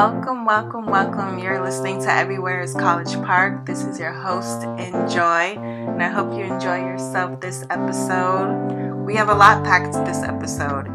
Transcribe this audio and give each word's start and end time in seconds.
Welcome, 0.00 0.46
welcome, 0.46 0.86
welcome. 0.86 1.38
You're 1.38 1.62
listening 1.62 2.00
to 2.00 2.10
Everywhere 2.10 2.62
is 2.62 2.72
College 2.72 3.12
Park. 3.16 3.66
This 3.66 3.84
is 3.84 4.00
your 4.00 4.14
host, 4.14 4.62
Enjoy, 4.62 5.58
and 5.60 6.02
I 6.02 6.08
hope 6.08 6.32
you 6.32 6.40
enjoy 6.40 6.78
yourself 6.78 7.38
this 7.42 7.66
episode. 7.68 8.96
We 9.04 9.14
have 9.16 9.28
a 9.28 9.34
lot 9.34 9.62
packed 9.62 9.92
this 10.06 10.22
episode, 10.22 10.88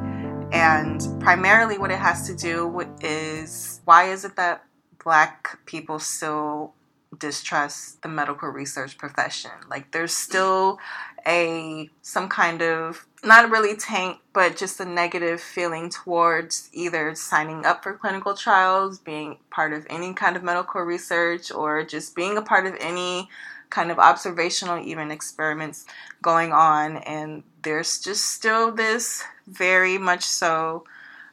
and 0.51 1.21
primarily 1.21 1.77
what 1.77 1.91
it 1.91 1.99
has 1.99 2.25
to 2.25 2.35
do 2.35 2.67
with 2.67 2.87
is 3.03 3.79
why 3.85 4.05
is 4.05 4.25
it 4.25 4.35
that 4.37 4.63
black 5.03 5.59
people 5.67 5.99
still 5.99 6.73
distrust 7.15 8.01
the 8.01 8.09
medical 8.09 8.49
research 8.49 8.97
profession? 8.97 9.51
Like, 9.69 9.91
there's 9.91 10.15
still 10.15 10.79
a 11.27 11.89
some 12.01 12.29
kind 12.29 12.61
of 12.61 13.05
not 13.23 13.49
really 13.49 13.75
taint, 13.75 14.17
but 14.33 14.55
just 14.55 14.79
a 14.79 14.85
negative 14.85 15.41
feeling 15.41 15.89
towards 15.89 16.69
either 16.73 17.15
signing 17.15 17.65
up 17.65 17.83
for 17.83 17.93
clinical 17.93 18.35
trials, 18.35 18.99
being 18.99 19.37
part 19.49 19.73
of 19.73 19.87
any 19.89 20.13
kind 20.13 20.35
of 20.35 20.43
medical 20.43 20.81
research, 20.81 21.51
or 21.51 21.83
just 21.83 22.15
being 22.15 22.37
a 22.37 22.41
part 22.41 22.67
of 22.67 22.75
any 22.79 23.29
kind 23.69 23.89
of 23.89 23.97
observational 23.97 24.79
even 24.79 25.09
experiments 25.09 25.85
going 26.21 26.53
on. 26.53 26.97
And 26.97 27.43
there's 27.63 27.99
just 27.99 28.25
still 28.31 28.71
this 28.71 29.23
very 29.47 29.97
much 29.97 30.23
so 30.23 30.85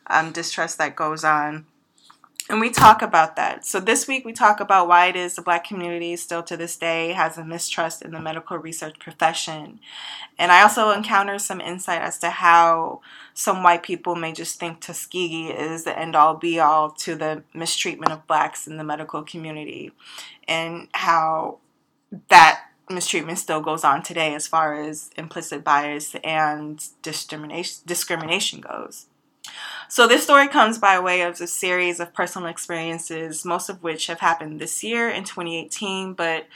um, 0.07 0.33
distrust 0.33 0.79
that 0.79 0.97
goes 0.97 1.25
on 1.25 1.67
and 2.53 2.61
we 2.61 2.69
talk 2.69 3.01
about 3.01 3.35
that. 3.37 3.65
So 3.65 3.81
this 3.81 4.07
week 4.07 4.27
we 4.27 4.35
talk 4.35 4.61
about 4.61 4.87
why 4.87 5.07
it 5.07 5.17
is 5.17 5.37
the 5.37 5.43
black 5.43 5.65
community 5.65 6.15
still 6.17 6.43
to 6.43 6.55
this 6.55 6.77
day 6.77 7.13
has 7.13 7.39
a 7.39 7.45
mistrust 7.45 8.03
in 8.03 8.11
the 8.11 8.21
medical 8.21 8.59
research 8.59 8.99
profession. 8.99 9.81
And 10.39 10.53
I 10.53 10.61
also 10.61 10.91
encounter 10.91 11.39
some 11.39 11.63
insight 11.63 12.03
as 12.03 12.19
to 12.19 12.29
how 12.29 13.01
some 13.33 13.63
white 13.63 13.83
people 13.83 14.17
may 14.17 14.35
just 14.35 14.61
think 14.61 14.81
Tuskegee 14.81 15.49
is 15.49 15.85
the 15.85 15.99
end 15.99 16.15
all 16.15 16.35
be 16.35 16.61
all 16.61 16.91
to 16.91 17.15
the 17.15 17.43
mistreatment 17.55 18.13
of 18.13 18.27
blacks 18.27 18.67
in 18.67 18.77
the 18.77 18.85
medical 18.85 19.23
community 19.23 19.91
and 20.47 20.89
how 20.93 21.57
that 22.29 22.67
mistreatment 22.91 23.39
still 23.39 23.63
goes 23.63 23.83
on 23.83 24.03
today 24.03 24.35
as 24.35 24.47
far 24.47 24.79
as 24.79 25.11
implicit 25.17 25.65
bias 25.65 26.15
and 26.23 26.85
discrimination 27.01 27.83
discrimination 27.87 28.61
goes. 28.61 29.07
So, 29.89 30.07
this 30.07 30.23
story 30.23 30.49
comes 30.49 30.79
by 30.79 30.99
way 31.01 31.23
of 31.23 31.41
a 31.41 31.47
series 31.47 32.01
of 32.01 32.15
personal 32.15 32.49
experiences, 32.49 33.45
most 33.45 33.69
of 33.69 33.83
which 33.83 34.07
have 34.07 34.21
happened 34.21 34.61
this 34.61 34.83
year 34.83 35.11
in 35.11 35.25
2018, 35.25 36.15
but 36.15 36.47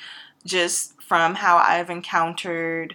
just 0.45 1.01
from 1.03 1.35
how 1.35 1.59
I've 1.59 1.91
encountered 1.91 2.95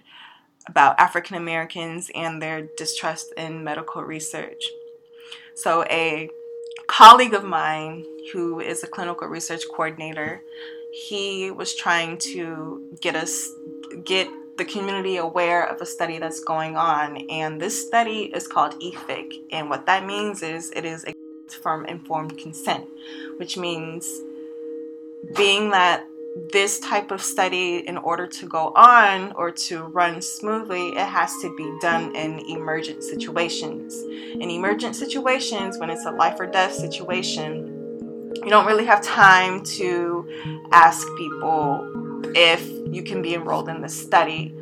about 0.68 1.00
African 1.00 1.36
Americans 1.36 2.10
and 2.16 2.42
their 2.42 2.68
distrust 2.78 3.34
in 3.38 3.64
medical 3.64 4.04
research. 4.04 4.64
So, 5.56 5.84
a 5.84 6.30
colleague 6.88 7.34
of 7.34 7.44
mine 7.44 8.04
who 8.34 8.60
is 8.60 8.84
a 8.84 8.88
clinical 8.88 9.28
research 9.28 9.62
coordinator, 9.70 10.42
he 11.08 11.52
was 11.52 11.76
trying 11.76 12.18
to 12.34 12.98
get 13.02 13.16
us 13.16 13.50
get 14.06 14.28
the 14.62 14.72
community 14.72 15.18
aware 15.18 15.64
of 15.64 15.82
a 15.82 15.86
study 15.88 16.20
that's 16.20 16.44
going 16.44 16.78
on. 16.78 17.18
And 17.32 17.60
this 17.60 17.88
study 17.88 18.26
is 18.26 18.48
called 18.48 18.80
EFIC. 18.80 19.42
And 19.52 19.72
what 19.72 19.88
that 19.88 20.06
means 20.06 20.44
is 20.44 20.72
it 20.76 20.86
is 20.86 21.04
from 21.64 21.84
informed 21.88 22.38
consent, 22.38 22.86
which 23.38 23.58
means 23.58 24.08
being 25.36 25.72
that 25.72 26.06
this 26.54 26.80
type 26.80 27.10
of 27.10 27.24
study, 27.24 27.80
in 27.88 27.98
order 27.98 28.28
to 28.28 28.48
go 28.48 28.72
on 28.76 29.32
or 29.32 29.50
to 29.52 29.86
run 29.86 30.22
smoothly, 30.22 30.90
it 30.90 31.08
has 31.08 31.36
to 31.42 31.56
be 31.56 31.76
done 31.82 32.16
in 32.16 32.38
emergent 32.48 33.04
situations. 33.04 34.04
In 34.34 34.48
emergent 34.52 34.96
situations, 34.96 35.80
when 35.80 35.90
it's 35.90 36.06
a 36.06 36.12
life 36.12 36.40
or 36.40 36.46
death 36.46 36.74
situation, 36.74 38.32
you 38.36 38.52
don't 38.52 38.68
really 38.68 38.86
have 38.86 39.02
time 39.02 39.64
to 39.64 40.30
ask 40.72 41.08
people 41.18 42.01
if 42.36 42.68
you 42.94 43.04
can 43.04 43.22
be 43.22 43.36
enrolled 43.36 43.70
in 43.70 43.82
this 43.82 44.00
study. 44.00 44.56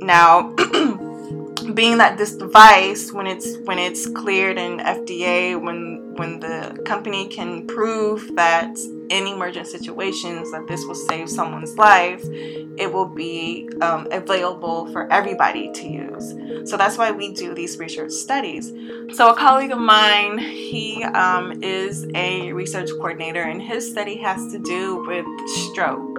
Now, 0.00 0.54
being 1.74 1.98
that 1.98 2.18
this 2.18 2.34
device, 2.34 3.12
when 3.12 3.26
it's 3.26 3.56
when 3.58 3.78
it's 3.78 4.06
cleared 4.06 4.58
in 4.58 4.78
FDA, 4.78 5.60
when 5.60 6.14
when 6.16 6.40
the 6.40 6.80
company 6.84 7.26
can 7.26 7.66
prove 7.66 8.34
that 8.36 8.76
in 9.08 9.26
emergent 9.26 9.66
situations 9.66 10.50
that 10.52 10.66
this 10.66 10.84
will 10.84 10.94
save 10.94 11.28
someone's 11.28 11.76
life, 11.76 12.24
it 12.24 12.92
will 12.92 13.06
be 13.06 13.68
um, 13.80 14.06
available 14.10 14.86
for 14.92 15.10
everybody 15.12 15.70
to 15.72 15.88
use. 15.88 16.68
So 16.68 16.76
that's 16.76 16.96
why 16.96 17.10
we 17.10 17.32
do 17.32 17.54
these 17.54 17.78
research 17.78 18.12
studies. 18.12 18.72
So 19.12 19.30
a 19.30 19.36
colleague 19.36 19.72
of 19.72 19.78
mine, 19.78 20.38
he 20.38 21.04
um, 21.04 21.62
is 21.62 22.06
a 22.14 22.52
research 22.52 22.90
coordinator, 22.90 23.42
and 23.42 23.60
his 23.60 23.88
study 23.88 24.16
has 24.18 24.52
to 24.52 24.58
do 24.58 25.04
with 25.06 25.26
stroke. 25.70 26.13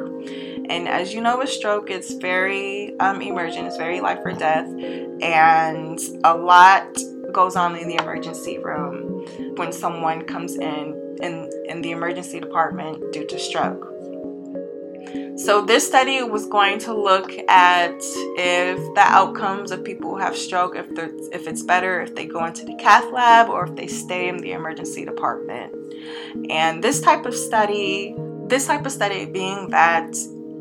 And 0.69 0.87
as 0.87 1.13
you 1.13 1.21
know, 1.21 1.37
with 1.37 1.49
stroke, 1.49 1.89
it's 1.89 2.13
very 2.13 2.97
um, 2.99 3.21
emergent, 3.21 3.67
it's 3.67 3.77
very 3.77 4.01
life 4.01 4.19
or 4.23 4.33
death, 4.33 4.67
and 5.21 5.99
a 6.23 6.35
lot 6.35 6.97
goes 7.31 7.55
on 7.55 7.75
in 7.75 7.87
the 7.87 7.95
emergency 8.01 8.57
room 8.57 9.25
when 9.57 9.71
someone 9.71 10.23
comes 10.23 10.55
in 10.55 11.17
in, 11.21 11.49
in 11.67 11.81
the 11.81 11.91
emergency 11.91 12.39
department 12.39 13.11
due 13.11 13.25
to 13.27 13.39
stroke. 13.39 13.91
So, 15.37 15.61
this 15.61 15.85
study 15.85 16.23
was 16.23 16.45
going 16.45 16.79
to 16.79 16.93
look 16.93 17.31
at 17.49 17.95
if 18.37 18.77
the 18.95 19.01
outcomes 19.01 19.71
of 19.71 19.83
people 19.83 20.11
who 20.11 20.17
have 20.17 20.35
stroke, 20.35 20.75
if, 20.77 20.87
if 21.33 21.45
it's 21.45 21.61
better 21.61 22.01
if 22.01 22.15
they 22.15 22.25
go 22.25 22.45
into 22.45 22.65
the 22.65 22.75
cath 22.75 23.11
lab 23.11 23.49
or 23.49 23.65
if 23.65 23.75
they 23.75 23.87
stay 23.87 24.29
in 24.29 24.37
the 24.37 24.53
emergency 24.53 25.03
department. 25.03 25.75
And 26.49 26.81
this 26.81 27.01
type 27.01 27.25
of 27.25 27.35
study, 27.35 28.15
this 28.47 28.67
type 28.67 28.85
of 28.85 28.93
study 28.93 29.25
being 29.25 29.69
that 29.71 30.15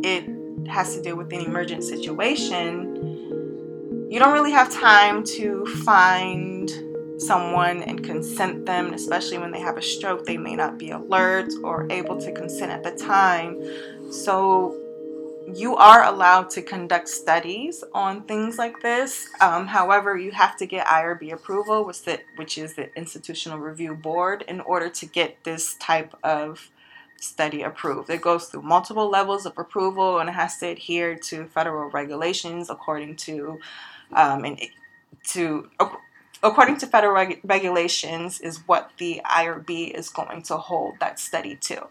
it 0.04 0.68
has 0.68 0.94
to 0.94 1.02
do 1.02 1.16
with 1.16 1.32
an 1.32 1.40
emergent 1.40 1.82
situation, 1.82 2.96
you 4.10 4.18
don't 4.18 4.32
really 4.32 4.52
have 4.52 4.70
time 4.70 5.24
to 5.24 5.64
find 5.84 6.70
someone 7.18 7.82
and 7.82 8.04
consent 8.04 8.66
them, 8.66 8.92
especially 8.92 9.38
when 9.38 9.50
they 9.50 9.60
have 9.60 9.78
a 9.78 9.82
stroke. 9.82 10.26
They 10.26 10.36
may 10.36 10.56
not 10.56 10.78
be 10.78 10.90
alert 10.90 11.52
or 11.62 11.90
able 11.90 12.20
to 12.20 12.32
consent 12.32 12.70
at 12.70 12.82
the 12.84 12.92
time. 12.92 14.12
So, 14.12 14.80
you 15.52 15.76
are 15.76 16.04
allowed 16.04 16.48
to 16.50 16.62
conduct 16.62 17.08
studies 17.08 17.84
on 17.92 18.22
things 18.22 18.56
like 18.56 18.80
this. 18.80 19.28
Um, 19.40 19.66
however, 19.66 20.16
you 20.16 20.30
have 20.32 20.56
to 20.56 20.66
get 20.66 20.86
IRB 20.86 21.32
approval, 21.32 21.84
which 21.84 22.58
is 22.58 22.74
the 22.74 22.94
Institutional 22.96 23.58
Review 23.58 23.94
Board, 23.94 24.44
in 24.48 24.60
order 24.60 24.88
to 24.88 25.06
get 25.06 25.44
this 25.44 25.74
type 25.74 26.14
of 26.24 26.70
study 27.24 27.62
approved. 27.62 28.10
It 28.10 28.20
goes 28.20 28.46
through 28.46 28.62
multiple 28.62 29.08
levels 29.08 29.46
of 29.46 29.58
approval 29.58 30.18
and 30.18 30.28
it 30.28 30.32
has 30.32 30.58
to 30.58 30.68
adhere 30.68 31.16
to 31.16 31.46
federal 31.46 31.90
regulations 31.90 32.70
according 32.70 33.16
to 33.16 33.58
um, 34.12 34.44
and 34.44 34.60
to 35.28 35.68
according 36.42 36.76
to 36.76 36.86
federal 36.86 37.14
reg- 37.14 37.40
regulations 37.42 38.40
is 38.40 38.58
what 38.68 38.90
the 38.98 39.20
IRB 39.24 39.90
is 39.90 40.10
going 40.10 40.42
to 40.42 40.56
hold 40.56 40.94
that 41.00 41.18
study 41.18 41.56
to. 41.56 41.86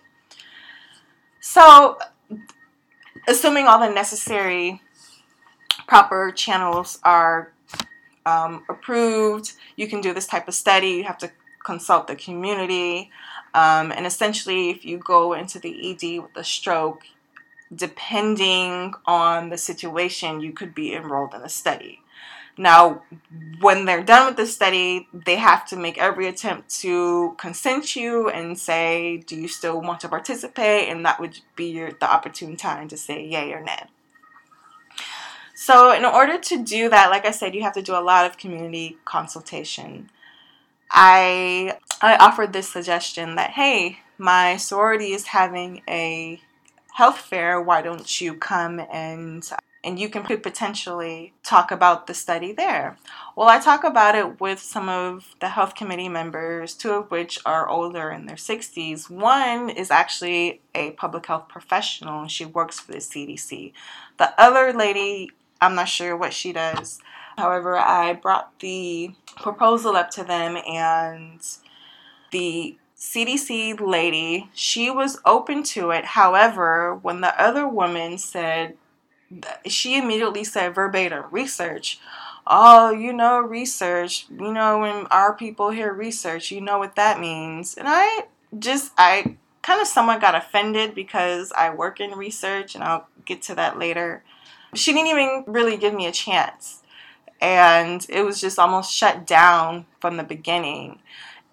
So, 1.39 1.97
assuming 3.27 3.67
all 3.67 3.79
the 3.79 3.89
necessary 3.89 4.81
proper 5.87 6.31
channels 6.31 6.99
are 7.03 7.51
um, 8.25 8.63
approved, 8.69 9.53
you 9.75 9.87
can 9.87 9.99
do 9.99 10.13
this 10.13 10.27
type 10.27 10.47
of 10.47 10.53
study. 10.53 10.91
You 10.91 11.03
have 11.03 11.17
to 11.17 11.31
consult 11.65 12.07
the 12.07 12.15
community. 12.15 13.09
Um, 13.53 13.91
and 13.91 14.05
essentially, 14.05 14.69
if 14.69 14.83
you 14.83 14.97
go 14.97 15.33
into 15.33 15.59
the 15.59 15.91
ED 15.91 16.21
with 16.23 16.35
a 16.35 16.43
stroke, 16.43 17.03
depending 17.73 18.93
on 19.05 19.49
the 19.49 19.57
situation, 19.57 20.41
you 20.41 20.51
could 20.51 20.73
be 20.73 20.93
enrolled 20.93 21.33
in 21.33 21.41
a 21.41 21.49
study. 21.49 21.99
Now, 22.57 23.01
when 23.61 23.85
they're 23.85 24.03
done 24.03 24.27
with 24.27 24.37
the 24.37 24.45
study, 24.45 25.07
they 25.11 25.37
have 25.37 25.65
to 25.69 25.75
make 25.75 25.97
every 25.97 26.27
attempt 26.27 26.69
to 26.81 27.35
consent 27.39 27.95
you 27.95 28.29
and 28.29 28.57
say, 28.57 29.17
Do 29.17 29.35
you 29.35 29.47
still 29.47 29.81
want 29.81 30.01
to 30.01 30.09
participate? 30.09 30.89
And 30.89 31.03
that 31.05 31.19
would 31.19 31.39
be 31.55 31.71
your, 31.71 31.91
the 31.93 32.11
opportune 32.11 32.55
time 32.55 32.87
to 32.89 32.97
say 32.97 33.25
yay 33.25 33.51
or 33.53 33.61
nay. 33.61 33.85
So, 35.55 35.93
in 35.93 36.05
order 36.05 36.37
to 36.37 36.63
do 36.63 36.89
that, 36.89 37.09
like 37.09 37.25
I 37.25 37.31
said, 37.31 37.55
you 37.55 37.63
have 37.63 37.73
to 37.73 37.81
do 37.81 37.95
a 37.95 38.01
lot 38.01 38.25
of 38.25 38.37
community 38.37 38.97
consultation. 39.05 40.09
I 40.91 41.77
I 42.03 42.17
offered 42.17 42.51
this 42.51 42.69
suggestion 42.69 43.35
that 43.35 43.51
hey, 43.51 43.99
my 44.17 44.57
sorority 44.57 45.13
is 45.13 45.27
having 45.27 45.83
a 45.87 46.41
health 46.95 47.17
fair. 47.19 47.61
Why 47.61 47.81
don't 47.81 48.19
you 48.19 48.33
come 48.33 48.81
and 48.91 49.49
and 49.85 49.97
you 49.97 50.09
can 50.09 50.23
potentially 50.23 51.33
talk 51.43 51.71
about 51.71 52.07
the 52.07 52.13
study 52.13 52.51
there. 52.51 52.97
Well, 53.37 53.47
I 53.47 53.59
talk 53.59 53.85
about 53.85 54.15
it 54.15 54.41
with 54.41 54.59
some 54.59 54.89
of 54.89 55.33
the 55.39 55.49
health 55.49 55.75
committee 55.75 56.09
members, 56.09 56.73
two 56.73 56.91
of 56.91 57.09
which 57.09 57.39
are 57.45 57.69
older 57.69 58.11
in 58.11 58.25
their 58.25 58.35
60s. 58.35 59.09
One 59.09 59.69
is 59.69 59.89
actually 59.89 60.61
a 60.75 60.91
public 60.91 61.25
health 61.25 61.47
professional 61.47 62.21
and 62.21 62.31
she 62.31 62.43
works 62.43 62.81
for 62.81 62.91
the 62.91 62.97
CDC. 62.97 63.71
The 64.17 64.41
other 64.41 64.73
lady, 64.73 65.31
I'm 65.61 65.75
not 65.75 65.87
sure 65.87 66.17
what 66.17 66.33
she 66.33 66.51
does. 66.51 66.99
However, 67.37 67.77
I 67.77 68.13
brought 68.13 68.59
the 68.59 69.13
proposal 69.37 69.95
up 69.95 70.11
to 70.11 70.23
them 70.25 70.57
and 70.67 71.41
the 72.33 72.75
CDC 72.97 73.79
lady, 73.79 74.49
she 74.53 74.89
was 74.89 75.19
open 75.25 75.63
to 75.63 75.91
it. 75.91 76.03
However, 76.03 76.95
when 76.95 77.21
the 77.21 77.39
other 77.41 77.67
woman 77.67 78.17
said, 78.17 78.75
she 79.65 79.97
immediately 79.97 80.43
said 80.43 80.75
verbatim 80.75 81.25
research. 81.31 81.99
Oh, 82.45 82.91
you 82.91 83.13
know, 83.13 83.39
research. 83.39 84.25
You 84.29 84.51
know, 84.51 84.79
when 84.79 85.07
our 85.07 85.33
people 85.33 85.69
hear 85.69 85.93
research, 85.93 86.51
you 86.51 86.59
know 86.59 86.77
what 86.77 86.95
that 86.95 87.19
means. 87.19 87.75
And 87.75 87.87
I 87.87 88.25
just, 88.57 88.91
I 88.97 89.37
kind 89.61 89.81
of 89.81 89.87
somewhat 89.87 90.21
got 90.21 90.35
offended 90.35 90.93
because 90.93 91.51
I 91.55 91.73
work 91.73 91.99
in 91.99 92.11
research, 92.11 92.75
and 92.75 92.83
I'll 92.83 93.07
get 93.25 93.41
to 93.43 93.55
that 93.55 93.79
later. 93.79 94.23
She 94.73 94.91
didn't 94.91 95.07
even 95.07 95.43
really 95.47 95.77
give 95.77 95.93
me 95.93 96.05
a 96.05 96.11
chance. 96.11 96.83
And 97.41 98.05
it 98.09 98.23
was 98.23 98.39
just 98.39 98.57
almost 98.57 98.93
shut 98.93 99.27
down 99.27 99.85
from 99.99 100.17
the 100.17 100.23
beginning. 100.23 100.99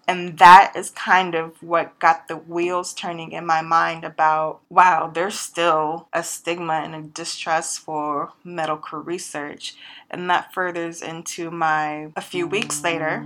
And 0.07 0.39
that 0.39 0.73
is 0.75 0.89
kind 0.89 1.35
of 1.35 1.61
what 1.61 1.97
got 1.99 2.27
the 2.27 2.35
wheels 2.35 2.93
turning 2.93 3.31
in 3.31 3.45
my 3.45 3.61
mind 3.61 4.03
about 4.03 4.59
wow, 4.69 5.09
there's 5.13 5.39
still 5.39 6.07
a 6.11 6.23
stigma 6.23 6.73
and 6.73 6.95
a 6.95 7.01
distrust 7.01 7.79
for 7.79 8.33
medical 8.43 8.99
research. 8.99 9.75
And 10.09 10.29
that 10.29 10.53
furthers 10.53 11.01
into 11.01 11.49
my, 11.49 12.09
a 12.17 12.21
few 12.21 12.45
weeks 12.45 12.83
later, 12.83 13.25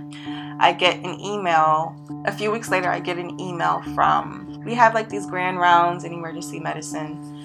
I 0.60 0.72
get 0.72 0.96
an 0.96 1.20
email. 1.20 1.96
A 2.26 2.32
few 2.32 2.52
weeks 2.52 2.70
later, 2.70 2.88
I 2.88 3.00
get 3.00 3.18
an 3.18 3.40
email 3.40 3.82
from, 3.94 4.62
we 4.64 4.74
have 4.74 4.94
like 4.94 5.08
these 5.08 5.26
grand 5.26 5.58
rounds 5.58 6.04
in 6.04 6.12
emergency 6.12 6.60
medicine 6.60 7.35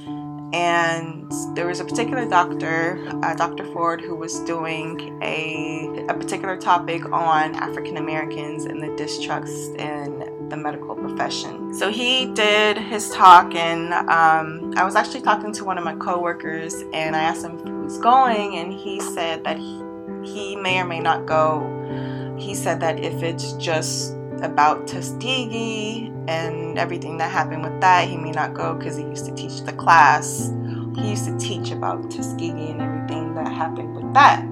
and 0.54 1.32
there 1.56 1.68
was 1.68 1.80
a 1.80 1.86
particular 1.86 2.28
doctor, 2.28 3.00
uh, 3.24 3.34
Dr. 3.36 3.66
Ford, 3.72 4.02
who 4.02 4.16
was 4.16 4.40
doing 4.42 5.20
a, 5.24 6.06
a 6.10 6.14
particular 6.14 6.58
topic 6.58 7.06
on 7.12 7.56
African 7.56 7.98
Americans 7.98 8.66
and 8.66 8.82
the 8.82 8.96
distrust 8.96 9.76
in 9.76 10.50
the 10.50 10.58
medical 10.58 10.96
profession. 10.96 11.74
So 11.74 11.90
he 11.90 12.26
did 12.34 12.78
his 12.78 13.10
talk, 13.12 13.56
and 13.56 13.94
um, 13.94 14.74
I 14.76 14.84
was 14.84 14.96
actually 14.96 15.22
talking 15.22 15.54
to 15.54 15.64
one 15.64 15.78
of 15.78 15.84
my 15.84 15.96
coworkers, 15.96 16.84
and 16.94 17.16
I 17.16 17.24
asked 17.24 17.46
him 17.46 17.58
if 17.58 17.66
he 17.66 17.72
was 17.72 17.98
going, 17.98 18.58
and 18.58 18.74
he 18.74 19.00
said 19.00 19.44
that 19.46 19.58
he, 19.58 19.82
he 20.24 20.56
may 20.56 20.80
or 20.80 20.86
may 20.86 21.00
not 21.00 21.26
go. 21.26 22.36
He 22.38 22.56
said 22.56 22.80
that 22.82 23.00
if 23.00 23.24
it's 23.24 23.54
just 23.54 24.16
about 24.42 24.88
Tuskegee 24.88 26.12
and 26.28 26.78
everything 26.78 27.18
that 27.18 27.32
happened 27.32 27.64
with 27.64 27.80
that. 27.82 28.08
He 28.08 28.18
may 28.18 28.32
not 28.32 28.54
go 28.54 28.74
because 28.74 28.98
he 28.98 29.04
used 29.04 29.26
to 29.26 29.34
teach 29.34 29.62
the 29.62 29.74
class. 29.74 30.52
He 30.96 31.10
used 31.10 31.26
to 31.26 31.38
teach 31.38 31.72
about 31.72 32.10
Tuskegee 32.12 32.72
and 32.72 32.82
everything 32.82 33.36
that 33.36 33.48
happened 33.48 33.96
with 33.96 34.14
that. 34.14 34.46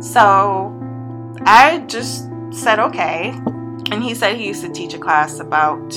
So 0.00 0.72
I 1.44 1.84
just 1.88 2.28
said 2.50 2.78
okay. 2.78 3.34
And 3.90 4.02
he 4.02 4.14
said 4.14 4.36
he 4.36 4.48
used 4.48 4.64
to 4.64 4.72
teach 4.72 4.94
a 4.94 4.98
class 4.98 5.40
about 5.40 5.94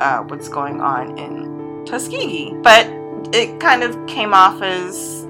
uh, 0.00 0.22
what's 0.24 0.48
going 0.48 0.80
on 0.80 1.18
in 1.18 1.84
Tuskegee. 1.84 2.54
But 2.62 2.86
it 3.32 3.60
kind 3.60 3.82
of 3.82 4.06
came 4.06 4.34
off 4.34 4.62
as 4.62 5.26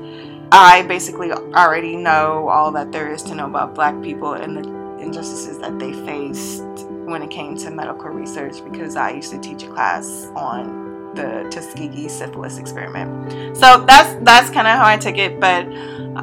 I 0.50 0.82
basically 0.82 1.30
already 1.32 1.96
know 1.96 2.48
all 2.48 2.72
that 2.72 2.92
there 2.92 3.12
is 3.12 3.22
to 3.24 3.34
know 3.34 3.46
about 3.46 3.74
black 3.74 4.00
people 4.02 4.34
in 4.34 4.54
the 4.54 4.62
injustices 5.08 5.58
that 5.58 5.78
they 5.78 5.92
faced 5.92 6.62
when 7.04 7.22
it 7.22 7.30
came 7.30 7.56
to 7.56 7.70
medical 7.70 8.10
research 8.10 8.62
because 8.70 8.96
I 8.96 9.12
used 9.12 9.30
to 9.32 9.38
teach 9.38 9.62
a 9.62 9.68
class 9.68 10.30
on 10.36 11.14
the 11.14 11.48
Tuskegee 11.50 12.08
syphilis 12.08 12.58
experiment. 12.58 13.56
So 13.56 13.84
that's 13.86 14.14
that's 14.22 14.50
kind 14.50 14.66
of 14.66 14.78
how 14.78 14.86
I 14.86 14.96
took 14.96 15.16
it. 15.16 15.40
But 15.40 15.66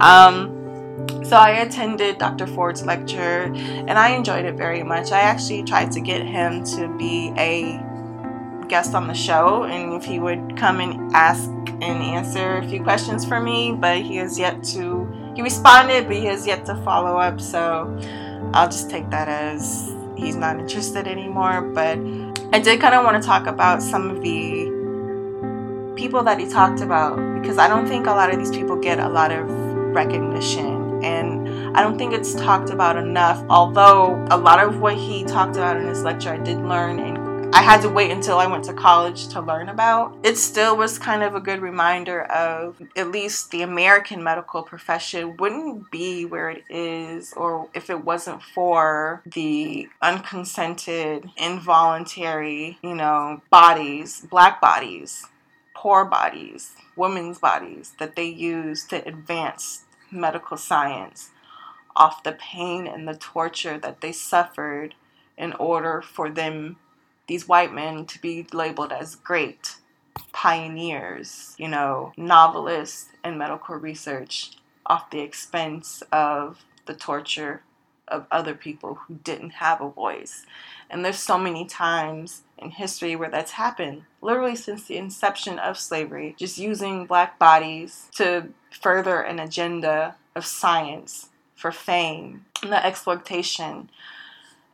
um, 0.02 0.56
so 1.24 1.36
I 1.38 1.62
attended 1.66 2.18
Dr. 2.20 2.48
Ford's 2.48 2.86
lecture 2.86 3.52
and 3.90 3.92
I 3.92 4.10
enjoyed 4.10 4.46
it 4.46 4.56
very 4.56 4.84
much. 4.84 5.12
I 5.12 5.22
actually 5.22 5.64
tried 5.64 5.92
to 5.94 6.00
get 6.00 6.22
him 6.22 6.64
to 6.76 6.88
be 6.98 7.34
a 7.38 7.82
guest 8.68 8.96
on 8.96 9.08
the 9.08 9.14
show 9.14 9.64
and 9.64 9.94
if 9.94 10.04
he 10.04 10.20
would 10.20 10.58
come 10.58 10.80
and 10.80 11.14
ask 11.14 11.50
and 11.82 12.02
answer 12.02 12.58
a 12.58 12.68
few 12.68 12.82
questions 12.82 13.26
for 13.26 13.40
me, 13.40 13.74
but 13.74 13.98
he 13.98 14.18
has 14.18 14.40
yet 14.40 14.64
to. 14.64 15.34
He 15.36 15.42
responded, 15.42 16.08
but 16.08 16.16
he 16.16 16.26
has 16.26 16.48
yet 16.48 16.66
to 16.68 16.76
follow 16.84 17.18
up. 17.18 17.42
So 17.42 17.98
I'll 18.54 18.70
just 18.70 18.90
take 18.90 19.10
that 19.10 19.28
as 19.28 19.94
he's 20.18 20.36
not 20.36 20.60
interested 20.60 21.08
anymore. 21.08 21.62
But 21.62 22.00
I 22.54 22.60
did 22.60 22.80
kind 22.80 22.96
of 22.96 23.04
want 23.04 23.22
to 23.22 23.26
talk 23.26 23.48
about 23.48 23.82
some 23.82 24.10
of 24.10 24.22
the 24.22 24.74
people 25.96 26.24
that 26.24 26.40
he 26.40 26.48
talked 26.48 26.82
about 26.82 27.16
because 27.42 27.58
I 27.58 27.68
don't 27.68 27.88
think 27.88 28.08
a 28.08 28.12
lot 28.12 28.32
of 28.32 28.38
these 28.38 28.52
people 28.52 28.76
get 28.76 29.00
a 29.00 29.10
lot 29.10 29.32
of 29.32 29.50
recognition 29.50 31.04
and 31.04 31.78
I 31.78 31.82
don't 31.82 31.98
think 31.98 32.14
it's 32.14 32.34
talked 32.36 32.70
about 32.70 32.98
enough. 32.98 33.44
Although 33.50 34.26
a 34.30 34.38
lot 34.38 34.60
of 34.60 34.80
what 34.80 34.96
he 34.96 35.24
talked 35.24 35.56
about 35.56 35.78
in 35.78 35.88
his 35.88 36.04
lecture 36.04 36.32
I 36.32 36.38
did 36.38 36.58
learn 36.60 37.00
and 37.00 37.25
I 37.56 37.62
had 37.62 37.82
to 37.84 37.90
wait 37.90 38.12
until 38.12 38.38
I 38.38 38.48
went 38.48 38.66
to 38.66 38.74
college 38.74 39.30
to 39.30 39.40
learn 39.40 39.70
about. 39.70 40.18
It 40.24 40.38
still 40.38 40.76
was 40.76 41.00
kind 41.00 41.24
of 41.24 41.36
a 41.36 41.40
good 41.40 41.62
reminder 41.62 42.24
of 42.24 42.82
at 42.98 43.12
least 43.12 43.50
the 43.50 43.62
American 43.62 44.22
medical 44.22 44.62
profession 44.62 45.38
wouldn't 45.38 45.90
be 45.90 46.26
where 46.26 46.50
it 46.50 46.66
is, 46.70 47.32
or 47.32 47.70
if 47.74 47.90
it 47.90 48.04
wasn't 48.04 48.44
for 48.44 49.22
the 49.26 49.88
unconsented, 50.02 51.30
involuntary, 51.38 52.78
you 52.84 52.94
know, 52.94 53.42
bodies, 53.50 54.28
black 54.30 54.60
bodies, 54.60 55.26
poor 55.74 56.04
bodies, 56.04 56.74
women's 56.98 57.40
bodies 57.40 57.94
that 58.00 58.18
they 58.18 58.28
use 58.28 58.84
to 58.88 59.08
advance 59.08 59.86
medical 60.12 60.58
science 60.58 61.30
off 61.96 62.22
the 62.22 62.34
pain 62.34 62.86
and 62.86 63.08
the 63.08 63.16
torture 63.16 63.78
that 63.78 64.02
they 64.02 64.12
suffered 64.12 64.94
in 65.38 65.54
order 65.54 66.02
for 66.02 66.30
them 66.30 66.76
these 67.28 67.48
white 67.48 67.74
men 67.74 68.06
to 68.06 68.22
be 68.22 68.46
labeled 68.54 68.92
as 68.92 69.16
great 69.16 69.76
pioneers, 70.32 71.56
you 71.58 71.68
know, 71.68 72.14
novelists 72.18 73.08
and 73.24 73.38
medical 73.38 73.76
research 73.76 74.52
off 74.86 75.10
the 75.10 75.20
expense 75.20 76.04
of 76.12 76.64
the 76.86 76.94
torture 76.94 77.62
of 78.08 78.28
other 78.32 78.54
people 78.54 78.96
who 78.96 79.16
didn't 79.16 79.52
have 79.52 79.82
a 79.82 79.90
voice. 79.90 80.46
And 80.90 81.04
there's 81.04 81.20
so 81.20 81.38
many 81.38 81.66
times 81.66 82.44
in 82.58 82.70
history 82.70 83.16
where 83.16 83.30
that's 83.30 83.54
happened, 83.54 84.04
literally 84.22 84.56
since 84.56 84.86
the 84.86 84.98
inception 84.98 85.58
of 85.58 85.80
slavery, 85.80 86.36
just 86.38 86.58
using 86.58 87.06
black 87.06 87.40
bodies 87.40 88.10
to 88.16 88.50
further 88.70 89.22
an 89.22 89.40
agenda 89.40 90.16
of 90.36 90.46
science 90.46 91.30
for 91.56 91.72
fame 91.72 92.46
and 92.62 92.72
the 92.72 92.86
exploitation 92.86 93.90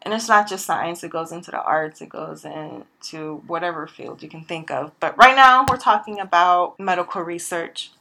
and 0.03 0.13
it's 0.13 0.27
not 0.27 0.49
just 0.49 0.65
science, 0.65 1.03
it 1.03 1.11
goes 1.11 1.31
into 1.31 1.51
the 1.51 1.61
arts, 1.61 2.01
it 2.01 2.09
goes 2.09 2.45
into 2.45 3.43
whatever 3.47 3.85
field 3.87 4.23
you 4.23 4.29
can 4.29 4.43
think 4.43 4.71
of. 4.71 4.91
But 4.99 5.17
right 5.17 5.35
now 5.35 5.65
we're 5.69 5.77
talking 5.77 6.19
about 6.19 6.79
medical 6.79 7.21
research. 7.21 7.91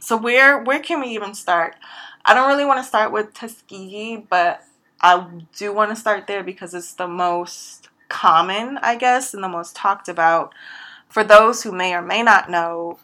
So 0.00 0.16
where 0.16 0.62
where 0.62 0.80
can 0.80 1.00
we 1.00 1.08
even 1.08 1.34
start? 1.34 1.76
I 2.24 2.34
don't 2.34 2.48
really 2.48 2.64
want 2.64 2.78
to 2.78 2.88
start 2.88 3.12
with 3.12 3.34
Tuskegee, 3.34 4.16
but 4.16 4.62
I 5.00 5.26
do 5.56 5.72
want 5.72 5.90
to 5.90 5.96
start 5.96 6.26
there 6.26 6.44
because 6.44 6.72
it's 6.72 6.94
the 6.94 7.08
most 7.08 7.88
common, 8.08 8.78
I 8.78 8.96
guess, 8.96 9.34
and 9.34 9.42
the 9.42 9.48
most 9.48 9.74
talked 9.74 10.08
about. 10.08 10.54
For 11.08 11.24
those 11.24 11.62
who 11.62 11.72
may 11.72 11.94
or 11.94 12.00
may 12.00 12.22
not 12.22 12.48
know, 12.48 12.98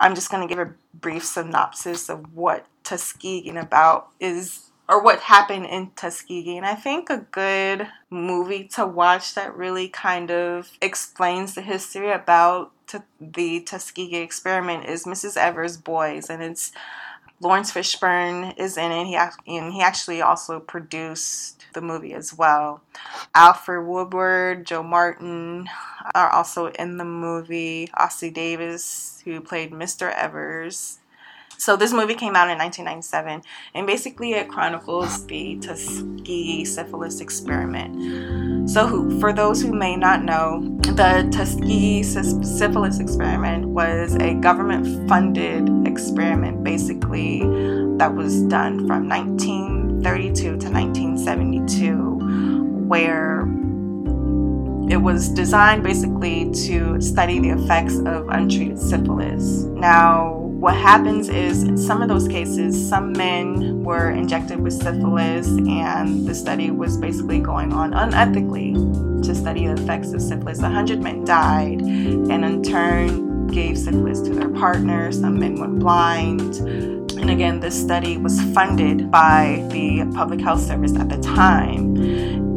I'm 0.00 0.14
just 0.14 0.30
going 0.30 0.46
to 0.46 0.52
give 0.52 0.66
a 0.66 0.74
brief 0.92 1.24
synopsis 1.24 2.10
of 2.10 2.34
what 2.34 2.66
Tuskegee 2.82 3.48
about 3.50 4.08
is 4.20 4.63
or 4.88 5.02
what 5.02 5.20
happened 5.20 5.66
in 5.66 5.90
Tuskegee. 5.96 6.56
And 6.56 6.66
I 6.66 6.74
think 6.74 7.10
a 7.10 7.26
good 7.30 7.88
movie 8.10 8.64
to 8.74 8.86
watch 8.86 9.34
that 9.34 9.56
really 9.56 9.88
kind 9.88 10.30
of 10.30 10.70
explains 10.80 11.54
the 11.54 11.62
history 11.62 12.10
about 12.10 12.72
the 13.20 13.60
Tuskegee 13.60 14.16
experiment 14.16 14.84
is 14.84 15.04
Mrs. 15.04 15.36
Evers' 15.36 15.76
Boys, 15.76 16.28
and 16.28 16.42
it's 16.42 16.70
Laurence 17.40 17.72
Fishburne 17.72 18.56
is 18.56 18.76
in 18.76 18.92
it. 18.92 19.06
He 19.06 19.16
and 19.56 19.72
he 19.72 19.80
actually 19.80 20.22
also 20.22 20.60
produced 20.60 21.66
the 21.74 21.80
movie 21.80 22.14
as 22.14 22.32
well. 22.32 22.82
Alfre 23.34 23.84
Woodard, 23.84 24.64
Joe 24.64 24.82
Morton 24.82 25.68
are 26.14 26.30
also 26.30 26.66
in 26.66 26.96
the 26.96 27.04
movie. 27.04 27.88
Ossie 27.98 28.32
Davis, 28.32 29.20
who 29.24 29.40
played 29.40 29.72
Mr. 29.72 30.14
Evers, 30.14 31.00
so 31.58 31.76
this 31.76 31.92
movie 31.92 32.14
came 32.14 32.36
out 32.36 32.50
in 32.50 32.58
1997, 32.58 33.42
and 33.74 33.86
basically 33.86 34.32
it 34.32 34.48
chronicles 34.48 35.26
the 35.26 35.58
Tuskegee 35.60 36.64
syphilis 36.64 37.20
experiment. 37.20 38.70
So, 38.70 38.86
who, 38.86 39.20
for 39.20 39.32
those 39.32 39.62
who 39.62 39.72
may 39.72 39.96
not 39.96 40.24
know, 40.24 40.60
the 40.80 41.28
Tuskegee 41.30 42.02
syphilis 42.02 42.98
experiment 42.98 43.68
was 43.68 44.16
a 44.16 44.34
government-funded 44.34 45.86
experiment, 45.86 46.64
basically 46.64 47.40
that 47.98 48.14
was 48.14 48.42
done 48.42 48.86
from 48.86 49.08
1932 49.08 50.42
to 50.42 50.70
1972, 50.70 52.86
where 52.86 53.46
it 54.90 54.98
was 54.98 55.30
designed 55.30 55.82
basically 55.82 56.50
to 56.50 57.00
study 57.00 57.38
the 57.38 57.50
effects 57.50 57.98
of 58.00 58.28
untreated 58.28 58.78
syphilis. 58.78 59.64
Now, 59.64 60.43
what 60.64 60.74
happens 60.74 61.28
is 61.28 61.62
in 61.62 61.76
some 61.76 62.00
of 62.00 62.08
those 62.08 62.26
cases, 62.26 62.88
some 62.88 63.12
men 63.12 63.84
were 63.84 64.12
injected 64.12 64.58
with 64.58 64.72
syphilis, 64.72 65.46
and 65.46 66.26
the 66.26 66.34
study 66.34 66.70
was 66.70 66.96
basically 66.96 67.38
going 67.38 67.70
on 67.70 67.92
unethically. 67.92 68.72
to 69.22 69.34
study 69.34 69.66
the 69.66 69.74
effects 69.74 70.12
of 70.12 70.22
syphilis. 70.22 70.60
100 70.60 71.02
men 71.02 71.22
died 71.24 71.80
and 71.80 72.44
in 72.44 72.62
turn 72.62 73.46
gave 73.46 73.78
syphilis 73.78 74.20
to 74.20 74.34
their 74.34 74.48
partners. 74.48 75.20
Some 75.20 75.38
men 75.38 75.58
went 75.58 75.78
blind. 75.78 76.56
And 76.56 77.30
again, 77.30 77.60
this 77.60 77.78
study 77.78 78.16
was 78.16 78.40
funded 78.54 79.10
by 79.10 79.66
the 79.70 80.10
Public 80.14 80.40
Health 80.40 80.60
Service 80.60 80.94
at 80.96 81.10
the 81.10 81.18
time. 81.18 81.96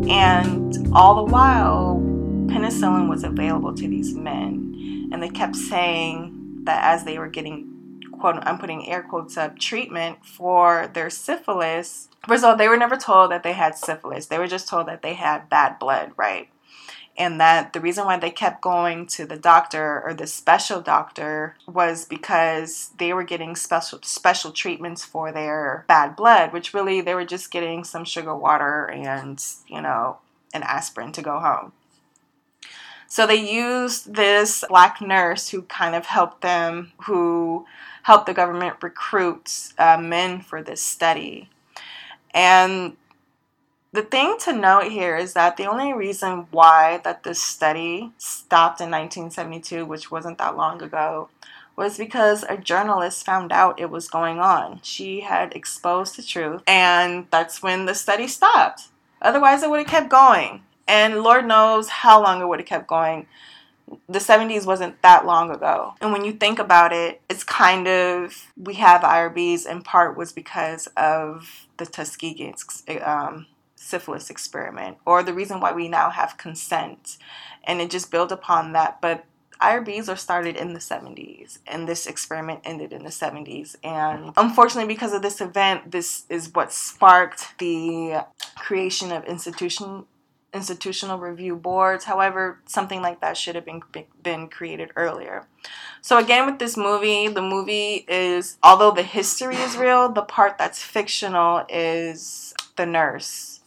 And 0.10 0.90
all 0.94 1.16
the 1.16 1.32
while, 1.32 2.02
penicillin 2.48 3.10
was 3.10 3.24
available 3.26 3.74
to 3.74 3.88
these 3.88 4.14
men. 4.14 5.10
And 5.12 5.22
they 5.24 5.30
kept 5.30 5.56
saying 5.56 6.64
that 6.64 6.84
as 6.84 7.06
they 7.06 7.18
were 7.18 7.30
getting 7.30 7.77
quote 8.20 8.38
I'm 8.44 8.58
putting 8.58 8.88
air 8.88 9.04
quotes 9.04 9.38
up 9.38 9.58
treatment 9.60 10.26
for 10.26 10.90
their 10.94 11.10
syphilis. 11.10 12.10
First 12.28 12.44
of 12.44 12.50
all, 12.50 12.56
they 12.58 12.68
were 12.68 12.78
never 12.78 12.98
told 12.98 13.32
that 13.32 13.44
they 13.44 13.54
had 13.54 13.78
syphilis. 13.78 14.28
They 14.28 14.38
were 14.38 14.48
just 14.48 14.68
told 14.68 14.88
that 14.88 15.02
they 15.02 15.14
had 15.14 15.50
bad 15.50 15.80
blood, 15.80 16.12
right? 16.18 16.50
And 17.18 17.40
that 17.42 17.74
the 17.74 17.82
reason 17.82 18.06
why 18.06 18.18
they 18.18 18.30
kept 18.30 18.62
going 18.62 19.08
to 19.08 19.26
the 19.26 19.38
doctor 19.38 20.04
or 20.06 20.14
the 20.14 20.28
special 20.28 20.82
doctor 20.82 21.56
was 21.66 22.06
because 22.06 22.92
they 23.00 23.12
were 23.12 23.24
getting 23.24 23.56
special 23.56 24.00
special 24.04 24.52
treatments 24.52 25.04
for 25.04 25.32
their 25.32 25.84
bad 25.88 26.16
blood, 26.16 26.54
which 26.54 26.76
really 26.76 27.02
they 27.02 27.16
were 27.16 27.26
just 27.26 27.50
getting 27.50 27.84
some 27.84 28.06
sugar 28.06 28.36
water 28.36 28.86
and, 28.86 29.44
you 29.68 29.82
know, 29.82 30.18
an 30.54 30.62
aspirin 30.64 31.12
to 31.14 31.24
go 31.24 31.40
home. 31.40 31.72
So 33.08 33.26
they 33.26 33.36
used 33.36 34.14
this 34.14 34.64
black 34.68 35.02
nurse 35.02 35.50
who 35.50 35.62
kind 35.64 35.96
of 35.96 36.06
helped 36.06 36.42
them, 36.42 36.92
who 37.06 37.66
helped 38.08 38.26
the 38.26 38.34
government 38.34 38.82
recruit 38.82 39.74
uh, 39.78 39.98
men 39.98 40.40
for 40.40 40.64
this 40.64 40.82
study. 40.82 41.50
And 42.34 42.96
the 43.92 44.02
thing 44.02 44.38
to 44.46 44.54
note 44.54 44.90
here 44.94 45.18
is 45.18 45.34
that 45.34 45.58
the 45.58 45.66
only 45.66 45.92
reason 45.92 46.48
why 46.52 47.02
that 47.04 47.24
this 47.24 47.42
study 47.42 48.14
stopped 48.18 48.80
in 48.80 48.90
1972, 48.90 49.86
which 49.86 50.10
wasn't 50.10 50.38
that 50.38 50.56
long 50.56 50.82
ago, 50.82 51.28
was 51.76 51.98
because 51.98 52.44
a 52.44 52.56
journalist 52.56 53.26
found 53.26 53.52
out 53.52 53.78
it 53.78 53.90
was 53.90 54.08
going 54.08 54.40
on. 54.40 54.80
She 54.84 55.20
had 55.20 55.54
exposed 55.54 56.16
the 56.16 56.24
truth, 56.24 56.62
and 56.66 57.28
that's 57.30 57.62
when 57.62 57.88
the 57.88 57.94
study 57.94 58.30
stopped. 58.30 58.84
Otherwise, 59.22 59.64
it 59.64 59.70
would 59.70 59.80
have 59.80 59.88
kept 59.88 60.08
going. 60.08 60.64
And 60.88 61.24
Lord 61.24 61.46
knows 61.46 61.90
how 61.90 62.24
long 62.24 62.42
it 62.42 62.48
would 62.48 62.60
have 62.60 62.70
kept 62.70 62.88
going 62.88 63.28
the 64.10 64.20
70s 64.20 64.66
wasn't 64.66 65.02
that 65.02 65.26
long 65.26 65.50
ago. 65.50 65.94
And 66.02 66.12
when 66.12 66.26
you 66.26 66.34
think 66.34 66.60
about 66.60 66.94
it, 66.94 67.22
it's 67.30 67.44
kind 67.44 67.88
of, 67.88 68.48
we 68.58 68.76
have 68.76 69.02
IRBs 69.02 69.66
in 69.66 69.82
part 69.82 70.18
was 70.18 70.32
because 70.32 70.88
of 70.98 71.68
the 71.78 71.86
Tuskegee 71.86 72.54
um, 73.02 73.46
syphilis 73.76 74.30
experiment, 74.30 74.98
or 75.06 75.24
the 75.24 75.34
reason 75.34 75.60
why 75.60 75.72
we 75.72 75.88
now 75.88 76.10
have 76.10 76.38
consent. 76.38 77.18
And 77.64 77.82
it 77.82 77.90
just 77.90 78.12
built 78.12 78.32
upon 78.32 78.74
that. 78.74 79.00
But 79.02 79.26
IRBs 79.62 80.10
are 80.10 80.16
started 80.16 80.56
in 80.56 80.74
the 80.74 80.80
70s, 80.80 81.60
and 81.66 81.88
this 81.88 82.06
experiment 82.06 82.62
ended 82.64 82.94
in 82.94 83.04
the 83.04 83.10
70s. 83.10 83.76
And 83.84 84.32
unfortunately, 84.38 84.94
because 84.94 85.14
of 85.14 85.22
this 85.22 85.42
event, 85.42 85.92
this 85.92 86.26
is 86.30 86.54
what 86.54 86.72
sparked 86.72 87.58
the 87.58 88.26
creation 88.56 89.12
of 89.12 89.26
institution 89.26 90.06
institutional 90.58 91.20
review 91.20 91.56
boards. 91.56 92.06
However, 92.06 92.60
something 92.66 93.02
like 93.02 93.22
that 93.22 93.38
should 93.38 93.56
have 93.56 93.66
been 93.66 93.82
been 94.22 94.50
created 94.50 94.92
earlier. 94.98 95.46
So 96.02 96.18
again 96.18 96.46
with 96.46 96.60
this 96.60 96.76
movie, 96.76 97.30
the 97.30 97.42
movie 97.42 98.06
is 98.10 98.58
although 98.62 98.92
the 98.92 99.04
history 99.04 99.56
is 99.56 99.78
real, 99.78 100.10
the 100.10 100.24
part 100.24 100.58
that's 100.58 100.84
fictional 100.84 101.66
is 101.70 102.54
the 102.76 102.86
nurse 102.86 103.62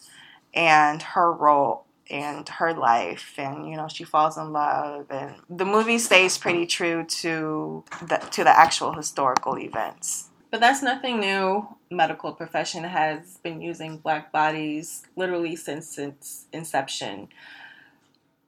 and 0.55 1.03
her 1.03 1.33
role 1.33 1.87
and 2.11 2.49
her 2.49 2.75
life 2.75 3.35
and 3.39 3.69
you 3.69 3.77
know 3.77 3.87
she 3.87 4.03
falls 4.03 4.37
in 4.37 4.53
love 4.53 5.07
and 5.11 5.37
the 5.49 5.65
movie 5.65 5.99
stays 5.99 6.37
pretty 6.37 6.67
true 6.67 7.05
to 7.05 7.85
the 8.03 8.17
to 8.33 8.43
the 8.43 8.51
actual 8.51 8.93
historical 8.95 9.59
events. 9.59 10.30
But 10.51 10.61
that's 10.61 10.83
nothing 10.83 11.21
new. 11.21 11.69
Medical 11.91 12.33
profession 12.33 12.85
has 12.85 13.39
been 13.39 13.61
using 13.61 13.99
black 13.99 14.33
bodies 14.33 15.05
literally 15.17 15.55
since 15.57 15.97
its 15.97 16.47
inception. 16.53 17.29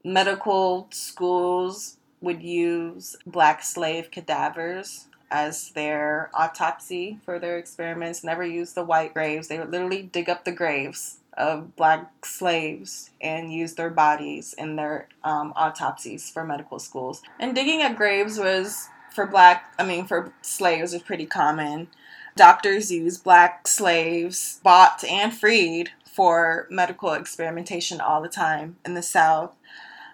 Medical 0.05 0.89
schools 0.91 1.99
would 2.21 2.43
use 2.43 3.17
black 3.25 3.63
slave 3.63 4.11
cadavers 4.11 5.07
as 5.31 5.71
their 5.71 6.31
autopsy 6.35 7.19
for 7.25 7.39
their 7.39 7.57
experiments. 7.57 8.25
Never 8.25 8.45
use 8.45 8.73
the 8.73 8.85
white 8.85 9.15
graves. 9.15 9.49
They 9.49 9.59
would 9.59 9.71
literally 9.71 10.03
dig 10.03 10.29
up 10.29 10.45
the 10.45 10.53
graves 10.53 11.19
of 11.37 11.75
black 11.77 12.27
slaves 12.27 13.11
and 13.21 13.53
use 13.53 13.75
their 13.75 13.91
bodies 13.91 14.55
in 14.59 14.77
their 14.77 15.09
um, 15.25 15.53
autopsies 15.57 16.31
for 16.31 16.45
medical 16.45 16.79
schools. 16.79 17.23
And 17.41 17.55
digging 17.55 17.81
at 17.81 17.97
graves 17.97 18.39
was 18.39 18.89
for 19.13 19.27
black, 19.27 19.73
I 19.79 19.85
mean, 19.85 20.07
for 20.07 20.33
slaves 20.43 20.95
is 20.95 21.03
pretty 21.03 21.27
common. 21.27 21.89
Doctors 22.35 22.91
use 22.91 23.19
black 23.19 23.69
slaves, 23.69 24.61
bought 24.63 25.05
and 25.05 25.35
freed, 25.35 25.91
for 26.13 26.67
medical 26.71 27.15
experimentation 27.15 28.01
all 28.01 28.21
the 28.21 28.29
time 28.29 28.77
in 28.85 28.95
the 28.95 29.03
South. 29.03 29.55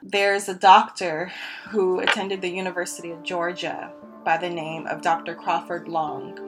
There's 0.01 0.49
a 0.49 0.55
doctor 0.55 1.33
who 1.71 1.99
attended 1.99 2.41
the 2.41 2.49
University 2.49 3.11
of 3.11 3.25
Georgia 3.25 3.93
by 4.25 4.37
the 4.37 4.49
name 4.49 4.87
of 4.87 5.03
Dr. 5.03 5.35
Crawford 5.35 5.89
Long. 5.89 6.39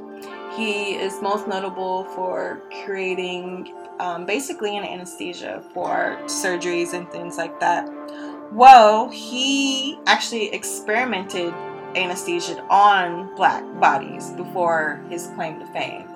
He 0.57 0.95
is 0.95 1.21
most 1.21 1.49
notable 1.49 2.05
for 2.05 2.63
creating 2.85 3.75
um, 3.99 4.25
basically 4.25 4.77
an 4.77 4.85
anesthesia 4.85 5.65
for 5.75 6.19
surgeries 6.27 6.93
and 6.93 7.11
things 7.11 7.37
like 7.37 7.59
that. 7.59 7.89
Well, 8.53 9.09
he 9.11 9.99
actually 10.07 10.53
experimented 10.53 11.55
anesthesia 11.97 12.63
on 12.71 13.35
black 13.35 13.65
bodies 13.81 14.31
before 14.31 15.05
his 15.09 15.29
claim 15.35 15.59
to 15.61 15.67
fame. 15.67 16.09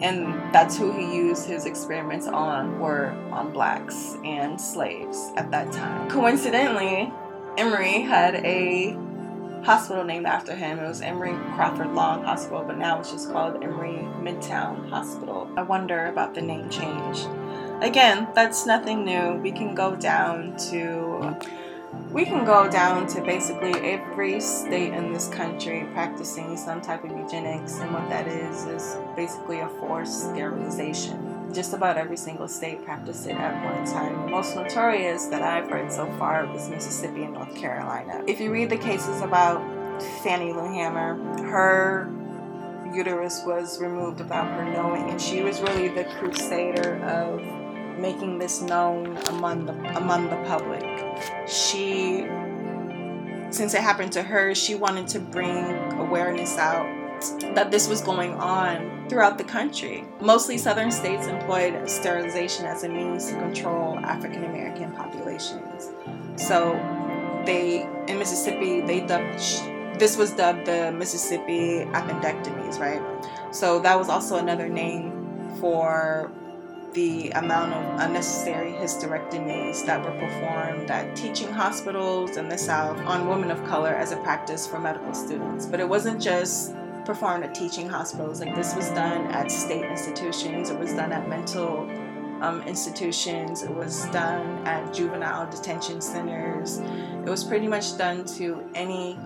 And 0.00 0.34
that's 0.52 0.76
who 0.76 0.92
he 0.92 1.14
used 1.14 1.46
his 1.46 1.64
experiments 1.64 2.26
on 2.26 2.78
were 2.80 3.10
on 3.30 3.52
blacks 3.52 4.16
and 4.24 4.60
slaves 4.60 5.30
at 5.36 5.50
that 5.52 5.72
time. 5.72 6.10
Coincidentally, 6.10 7.12
Emory 7.56 8.02
had 8.02 8.36
a 8.36 8.96
hospital 9.64 10.04
named 10.04 10.26
after 10.26 10.54
him. 10.54 10.78
It 10.78 10.86
was 10.86 11.00
Emory 11.00 11.34
Crawford 11.54 11.94
Long 11.94 12.22
Hospital, 12.22 12.62
but 12.66 12.78
now 12.78 13.00
it's 13.00 13.10
just 13.10 13.32
called 13.32 13.62
Emory 13.64 14.06
Midtown 14.20 14.88
Hospital. 14.90 15.48
I 15.56 15.62
wonder 15.62 16.06
about 16.06 16.34
the 16.34 16.42
name 16.42 16.68
change. 16.68 17.26
Again, 17.80 18.28
that's 18.34 18.66
nothing 18.66 19.04
new. 19.04 19.34
We 19.34 19.52
can 19.52 19.74
go 19.74 19.96
down 19.96 20.56
to 20.70 21.36
we 22.10 22.24
can 22.24 22.44
go 22.44 22.70
down 22.70 23.06
to 23.08 23.20
basically 23.20 23.72
every 23.72 24.40
state 24.40 24.92
in 24.92 25.12
this 25.12 25.28
country 25.28 25.86
practicing 25.92 26.56
some 26.56 26.80
type 26.80 27.04
of 27.04 27.10
eugenics, 27.10 27.78
and 27.78 27.92
what 27.92 28.08
that 28.08 28.26
is 28.26 28.64
is 28.66 28.96
basically 29.14 29.60
a 29.60 29.68
forced 29.80 30.30
sterilization. 30.30 31.52
Just 31.52 31.72
about 31.72 31.96
every 31.96 32.16
single 32.16 32.48
state 32.48 32.84
practiced 32.84 33.26
it 33.26 33.36
at 33.36 33.64
one 33.64 33.84
time. 33.86 34.26
The 34.26 34.30
most 34.30 34.56
notorious 34.56 35.26
that 35.26 35.42
I've 35.42 35.70
heard 35.70 35.92
so 35.92 36.06
far 36.18 36.46
was 36.46 36.68
Mississippi 36.68 37.24
and 37.24 37.34
North 37.34 37.54
Carolina. 37.54 38.22
If 38.26 38.40
you 38.40 38.50
read 38.50 38.70
the 38.70 38.78
cases 38.78 39.20
about 39.22 39.62
Fannie 40.22 40.52
Lou 40.52 40.70
Hamer, 40.72 41.16
her 41.44 42.10
uterus 42.94 43.42
was 43.44 43.80
removed 43.80 44.20
without 44.20 44.46
her 44.46 44.64
knowing, 44.72 45.10
and 45.10 45.20
she 45.20 45.42
was 45.42 45.60
really 45.60 45.88
the 45.88 46.04
crusader 46.18 46.96
of 47.04 47.40
making 47.98 48.38
this 48.38 48.60
known 48.60 49.16
among 49.28 49.66
the 49.66 49.72
among 49.96 50.30
the 50.30 50.36
public. 50.48 50.84
She 51.48 52.26
since 53.50 53.74
it 53.74 53.80
happened 53.80 54.12
to 54.12 54.22
her, 54.22 54.54
she 54.54 54.74
wanted 54.74 55.06
to 55.08 55.20
bring 55.20 55.92
awareness 55.92 56.58
out 56.58 56.86
that 57.54 57.70
this 57.70 57.88
was 57.88 58.00
going 58.02 58.34
on 58.34 59.06
throughout 59.08 59.38
the 59.38 59.44
country. 59.44 60.04
Mostly 60.20 60.58
southern 60.58 60.90
states 60.90 61.26
employed 61.26 61.88
sterilization 61.88 62.66
as 62.66 62.84
a 62.84 62.88
means 62.88 63.30
to 63.30 63.34
control 63.34 63.98
African 64.00 64.44
American 64.44 64.92
populations. 64.92 65.90
So 66.36 66.72
they 67.46 67.88
in 68.08 68.18
Mississippi, 68.18 68.80
they 68.80 69.00
dubbed 69.00 69.40
this 69.98 70.16
was 70.16 70.32
dubbed 70.32 70.66
the 70.66 70.92
Mississippi 70.92 71.86
appendectomies, 71.92 72.78
right? 72.78 73.00
So 73.54 73.78
that 73.80 73.98
was 73.98 74.10
also 74.10 74.36
another 74.36 74.68
name 74.68 75.50
for 75.58 76.30
the 76.96 77.28
amount 77.32 77.74
of 77.74 78.00
unnecessary 78.00 78.72
hysterectomies 78.72 79.84
that 79.84 80.02
were 80.02 80.18
performed 80.18 80.90
at 80.90 81.14
teaching 81.14 81.52
hospitals 81.52 82.38
in 82.38 82.48
the 82.48 82.56
South 82.56 82.98
on 83.00 83.28
women 83.28 83.50
of 83.50 83.62
color 83.64 83.94
as 83.94 84.12
a 84.12 84.16
practice 84.16 84.66
for 84.66 84.80
medical 84.80 85.12
students. 85.12 85.66
But 85.66 85.78
it 85.78 85.86
wasn't 85.86 86.22
just 86.22 86.74
performed 87.04 87.44
at 87.44 87.54
teaching 87.54 87.86
hospitals, 87.86 88.40
like, 88.40 88.56
this 88.56 88.74
was 88.74 88.88
done 88.92 89.26
at 89.26 89.50
state 89.50 89.84
institutions, 89.84 90.70
it 90.70 90.78
was 90.78 90.94
done 90.94 91.12
at 91.12 91.28
mental 91.28 91.80
um, 92.40 92.62
institutions, 92.62 93.62
it 93.62 93.74
was 93.74 94.06
done 94.06 94.66
at 94.66 94.94
juvenile 94.94 95.50
detention 95.50 96.00
centers, 96.00 96.78
it 96.78 97.28
was 97.28 97.44
pretty 97.44 97.68
much 97.68 97.98
done 97.98 98.24
to 98.24 98.66
any 98.74 99.18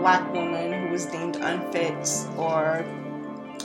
black 0.00 0.32
woman 0.34 0.72
who 0.72 0.90
was 0.90 1.06
deemed 1.06 1.36
unfit 1.36 2.26
or 2.36 2.84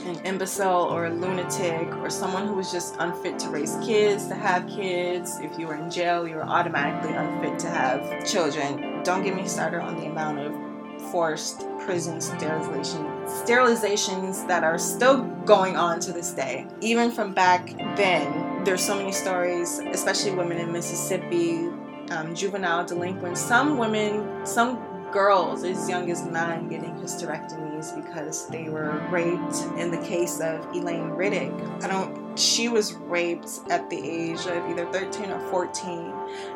an 0.08 0.24
imbecile 0.24 0.84
or 0.84 1.06
a 1.06 1.10
lunatic 1.10 1.94
or 1.96 2.10
someone 2.10 2.46
who 2.46 2.54
was 2.54 2.72
just 2.72 2.96
unfit 2.98 3.38
to 3.40 3.48
raise 3.50 3.76
kids, 3.82 4.26
to 4.28 4.34
have 4.34 4.66
kids. 4.66 5.38
If 5.40 5.58
you 5.58 5.66
were 5.66 5.76
in 5.76 5.90
jail, 5.90 6.26
you 6.26 6.36
were 6.36 6.44
automatically 6.44 7.14
unfit 7.14 7.58
to 7.60 7.68
have 7.68 8.26
children. 8.26 9.02
Don't 9.02 9.22
get 9.22 9.36
me 9.36 9.46
started 9.46 9.80
on 9.80 9.96
the 9.96 10.06
amount 10.06 10.38
of 10.38 11.10
forced 11.10 11.64
prison 11.80 12.20
sterilization 12.20 13.04
sterilizations 13.26 14.46
that 14.48 14.64
are 14.64 14.78
still 14.78 15.22
going 15.44 15.76
on 15.76 16.00
to 16.00 16.12
this 16.12 16.32
day. 16.32 16.66
Even 16.80 17.10
from 17.10 17.32
back 17.32 17.68
then, 17.96 18.64
there's 18.64 18.82
so 18.82 18.96
many 18.96 19.12
stories, 19.12 19.78
especially 19.78 20.32
women 20.32 20.58
in 20.58 20.72
Mississippi, 20.72 21.68
um, 22.10 22.34
juvenile 22.34 22.84
delinquents. 22.84 23.40
Some 23.40 23.78
women, 23.78 24.44
some 24.44 24.87
girls 25.12 25.64
as 25.64 25.88
young 25.88 26.10
as 26.10 26.24
nine 26.24 26.68
getting 26.68 26.94
hysterectomies 26.94 27.94
because 27.94 28.48
they 28.48 28.68
were 28.68 29.02
raped. 29.10 29.64
In 29.76 29.90
the 29.90 30.02
case 30.06 30.40
of 30.40 30.64
Elaine 30.74 31.10
Riddick, 31.10 31.84
I 31.84 31.88
don't. 31.88 32.38
She 32.38 32.68
was 32.68 32.94
raped 32.94 33.48
at 33.70 33.90
the 33.90 33.98
age 33.98 34.40
of 34.46 34.70
either 34.70 34.86
13 34.92 35.30
or 35.30 35.40
14, 35.50 36.12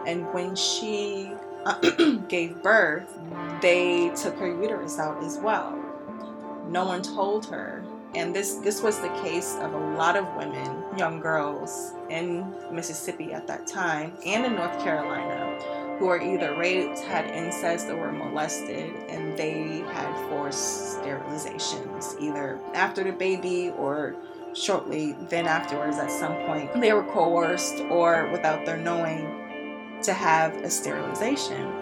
and 0.07 0.33
when 0.33 0.55
she 0.55 1.33
uh, 1.65 1.79
gave 2.29 2.63
birth, 2.63 3.19
they 3.61 4.11
took 4.11 4.37
her 4.39 4.47
uterus 4.47 4.99
out 4.99 5.23
as 5.25 5.39
well. 5.39 5.79
No 6.69 6.85
one 6.85 7.03
told 7.03 7.47
her. 7.47 7.85
And 8.15 8.37
this 8.37 8.57
this 8.57 8.83
was 8.83 9.01
the 9.01 9.09
case 9.23 9.57
of 9.63 9.73
a 9.73 9.79
lot 9.97 10.17
of 10.17 10.27
women, 10.37 10.85
young 10.99 11.19
girls 11.19 11.95
in 12.11 12.55
Mississippi 12.71 13.33
at 13.33 13.47
that 13.47 13.67
time 13.67 14.13
and 14.27 14.45
in 14.45 14.55
North 14.55 14.79
Carolina 14.85 15.42
who 16.03 16.09
were 16.09 16.21
either 16.21 16.57
raped, 16.57 16.99
had 16.99 17.31
incest, 17.31 17.89
or 17.89 17.95
were 17.95 18.11
molested, 18.11 18.93
and 19.09 19.39
they 19.39 19.85
had 19.93 20.13
forced 20.29 20.99
sterilizations 20.99 22.21
either 22.21 22.59
after 22.75 23.05
the 23.05 23.13
baby 23.13 23.71
or 23.79 24.17
shortly 24.53 25.13
then 25.31 25.47
afterwards 25.47 25.99
at 25.99 26.11
some 26.11 26.35
point. 26.45 26.73
They 26.81 26.93
were 26.93 27.05
coerced 27.05 27.79
or 27.83 28.29
without 28.33 28.67
their 28.67 28.79
knowing 28.79 30.01
to 30.03 30.13
have 30.13 30.57
a 30.57 30.71
sterilization. 30.71 31.73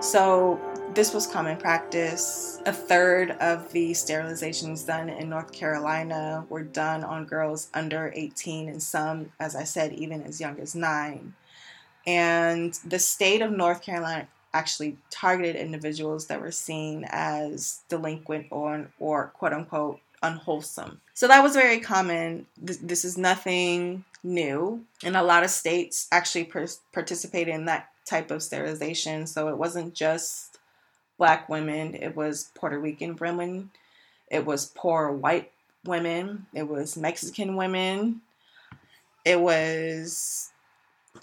So 0.00 0.60
this 0.92 1.14
was 1.14 1.28
common 1.28 1.56
practice. 1.56 2.60
A 2.66 2.72
third 2.72 3.30
of 3.38 3.70
the 3.70 3.92
sterilizations 3.92 4.84
done 4.84 5.08
in 5.08 5.28
North 5.28 5.52
Carolina 5.52 6.46
were 6.48 6.64
done 6.64 7.04
on 7.04 7.26
girls 7.26 7.68
under 7.74 8.12
18, 8.12 8.68
and 8.68 8.82
some, 8.82 9.30
as 9.38 9.54
I 9.54 9.62
said, 9.62 9.92
even 9.92 10.24
as 10.24 10.40
young 10.40 10.58
as 10.58 10.74
nine. 10.74 11.34
And 12.06 12.72
the 12.84 12.98
state 12.98 13.42
of 13.42 13.52
North 13.52 13.82
Carolina 13.82 14.28
actually 14.52 14.96
targeted 15.10 15.56
individuals 15.56 16.26
that 16.26 16.40
were 16.40 16.50
seen 16.50 17.04
as 17.08 17.80
delinquent 17.88 18.46
or, 18.50 18.88
or 18.98 19.28
quote 19.28 19.52
unquote 19.52 20.00
unwholesome. 20.22 21.00
So 21.14 21.28
that 21.28 21.42
was 21.42 21.54
very 21.54 21.80
common. 21.80 22.46
This, 22.60 23.04
is 23.04 23.16
nothing 23.16 24.04
new. 24.22 24.84
And 25.04 25.16
a 25.16 25.22
lot 25.22 25.44
of 25.44 25.50
states 25.50 26.08
actually 26.10 26.44
per- 26.44 26.66
participated 26.92 27.54
in 27.54 27.66
that 27.66 27.90
type 28.04 28.30
of 28.30 28.42
sterilization. 28.42 29.26
So 29.26 29.48
it 29.48 29.56
wasn't 29.56 29.94
just 29.94 30.58
black 31.18 31.48
women, 31.48 31.94
it 31.94 32.16
was 32.16 32.50
Puerto 32.54 32.78
Rican 32.78 33.14
women, 33.16 33.70
it 34.30 34.46
was 34.46 34.72
poor 34.74 35.12
white 35.12 35.52
women, 35.84 36.46
it 36.54 36.66
was 36.66 36.96
Mexican 36.96 37.56
women, 37.56 38.22
it 39.26 39.38
was 39.38 40.49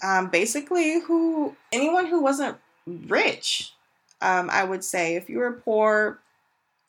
um, 0.02 0.28
basically 0.28 1.00
who 1.00 1.56
anyone 1.72 2.06
who 2.06 2.22
wasn't 2.22 2.56
rich. 2.86 3.72
Um, 4.20 4.50
I 4.50 4.64
would 4.64 4.82
say 4.82 5.14
if 5.14 5.28
you 5.28 5.38
were 5.38 5.52
poor 5.52 6.18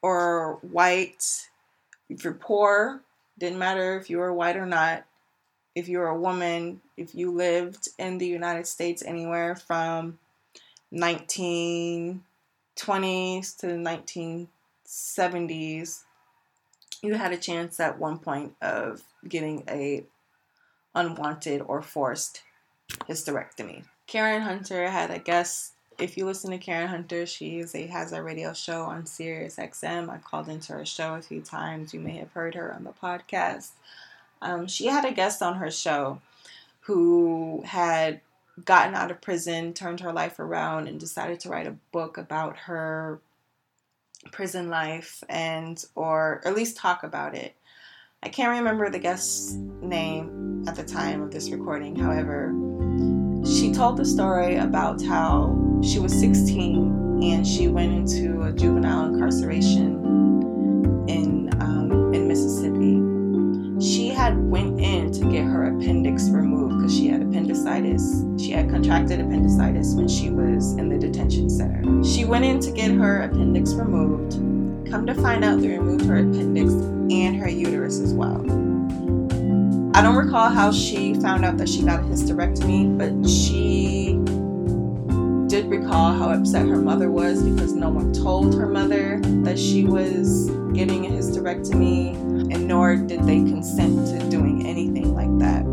or 0.01 0.57
white, 0.61 1.47
if 2.09 2.23
you're 2.23 2.33
poor, 2.33 3.01
didn't 3.37 3.59
matter 3.59 3.97
if 3.97 4.09
you 4.09 4.17
were 4.17 4.33
white 4.33 4.57
or 4.57 4.65
not. 4.65 5.05
If 5.75 5.87
you 5.87 5.99
were 5.99 6.07
a 6.07 6.19
woman, 6.19 6.81
if 6.97 7.13
you 7.15 7.31
lived 7.31 7.89
in 7.97 8.17
the 8.17 8.27
United 8.27 8.65
States 8.67 9.03
anywhere 9.03 9.55
from 9.55 10.17
1920s 10.93 12.19
to 13.57 13.67
the 13.67 14.47
1970s, 14.87 16.03
you 17.01 17.13
had 17.13 17.31
a 17.31 17.37
chance 17.37 17.79
at 17.79 17.99
one 17.99 18.19
point 18.19 18.55
of 18.61 19.03
getting 19.27 19.63
a 19.69 20.03
unwanted 20.95 21.61
or 21.61 21.81
forced 21.81 22.41
hysterectomy. 23.07 23.83
Karen 24.07 24.41
Hunter 24.41 24.89
had 24.89 25.11
a 25.11 25.19
guest. 25.19 25.73
If 25.97 26.17
you 26.17 26.25
listen 26.25 26.51
to 26.51 26.57
Karen 26.57 26.87
Hunter, 26.87 27.25
she 27.25 27.63
a, 27.73 27.87
has 27.87 28.13
a 28.13 28.23
radio 28.23 28.53
show 28.53 28.83
on 28.83 29.05
Sirius 29.05 29.57
XM. 29.57 30.09
I 30.09 30.17
called 30.17 30.49
into 30.49 30.73
her 30.73 30.85
show 30.85 31.15
a 31.15 31.21
few 31.21 31.41
times. 31.41 31.93
You 31.93 31.99
may 31.99 32.17
have 32.17 32.31
heard 32.31 32.55
her 32.55 32.73
on 32.73 32.85
the 32.85 32.91
podcast. 32.91 33.71
Um, 34.41 34.67
she 34.67 34.87
had 34.87 35.05
a 35.05 35.11
guest 35.11 35.41
on 35.41 35.57
her 35.57 35.69
show 35.69 36.21
who 36.81 37.61
had 37.65 38.21
gotten 38.65 38.95
out 38.95 39.11
of 39.11 39.21
prison, 39.21 39.73
turned 39.73 39.99
her 39.99 40.13
life 40.13 40.39
around, 40.39 40.87
and 40.87 40.99
decided 40.99 41.39
to 41.41 41.49
write 41.49 41.67
a 41.67 41.75
book 41.91 42.17
about 42.17 42.57
her 42.57 43.19
prison 44.31 44.69
life 44.69 45.23
and 45.29 45.85
or 45.95 46.41
at 46.45 46.55
least 46.55 46.77
talk 46.77 47.03
about 47.03 47.35
it. 47.35 47.55
I 48.21 48.27
can't 48.27 48.49
remember 48.49 48.89
the 48.89 48.99
guest's 48.99 49.53
name 49.81 50.65
at 50.67 50.75
the 50.75 50.83
time 50.83 51.21
of 51.21 51.31
this 51.31 51.51
recording. 51.51 51.95
However, 51.95 52.53
she 53.45 53.71
told 53.71 53.95
the 53.95 54.03
story 54.03 54.57
about 54.57 55.01
how 55.01 55.79
she 55.81 55.99
was 55.99 56.11
16 56.19 57.21
and 57.23 57.47
she 57.47 57.69
went 57.69 57.93
into 57.93 58.41
a 58.41 58.51
juvenile 58.51 59.05
incarceration 59.05 60.03
in 61.07 61.49
um, 61.61 62.13
in 62.13 62.27
Mississippi. 62.27 62.99
She 63.81 64.09
had 64.09 64.37
went 64.37 64.81
in 64.81 65.13
to 65.13 65.31
get 65.31 65.45
her 65.45 65.73
appendix 65.73 66.27
removed 66.27 66.77
because 66.77 66.93
she 66.93 67.07
had 67.07 67.21
appendicitis. 67.21 68.25
She 68.37 68.51
had 68.51 68.69
contracted 68.69 69.21
appendicitis 69.21 69.93
when 69.93 70.09
she 70.09 70.29
was 70.29 70.73
in 70.73 70.89
the 70.89 70.97
detention 70.97 71.49
center. 71.49 72.03
She 72.03 72.25
went 72.25 72.43
in 72.43 72.59
to 72.59 72.71
get 72.71 72.91
her 72.91 73.21
appendix 73.21 73.73
removed. 73.75 74.33
Come 74.89 75.05
to 75.05 75.13
find 75.15 75.43
out, 75.43 75.61
they 75.61 75.69
removed 75.69 76.05
her 76.05 76.17
appendix 76.17 76.71
and 76.73 77.35
her 77.37 77.49
uterus 77.49 77.99
as 77.99 78.13
well. 78.13 78.41
I 79.95 80.01
don't 80.01 80.15
recall 80.15 80.49
how 80.49 80.71
she 80.71 81.13
found 81.15 81.43
out 81.43 81.57
that 81.57 81.67
she 81.67 81.83
got 81.83 81.99
a 81.99 82.03
hysterectomy, 82.03 82.97
but 82.97 83.29
she 83.29 84.13
did 85.49 85.65
recall 85.69 86.13
how 86.13 86.29
upset 86.29 86.67
her 86.67 86.77
mother 86.77 87.11
was 87.11 87.41
because 87.43 87.73
no 87.73 87.89
one 87.89 88.13
told 88.13 88.55
her 88.55 88.67
mother 88.67 89.19
that 89.43 89.57
she 89.57 89.83
was 89.83 90.49
getting 90.73 91.07
a 91.07 91.09
hysterectomy, 91.09 92.13
and 92.53 92.67
nor 92.67 92.95
did 92.95 93.23
they 93.25 93.37
consent 93.37 94.07
to 94.07 94.29
doing 94.29 94.67
anything 94.67 95.15
like 95.15 95.37
that. 95.39 95.65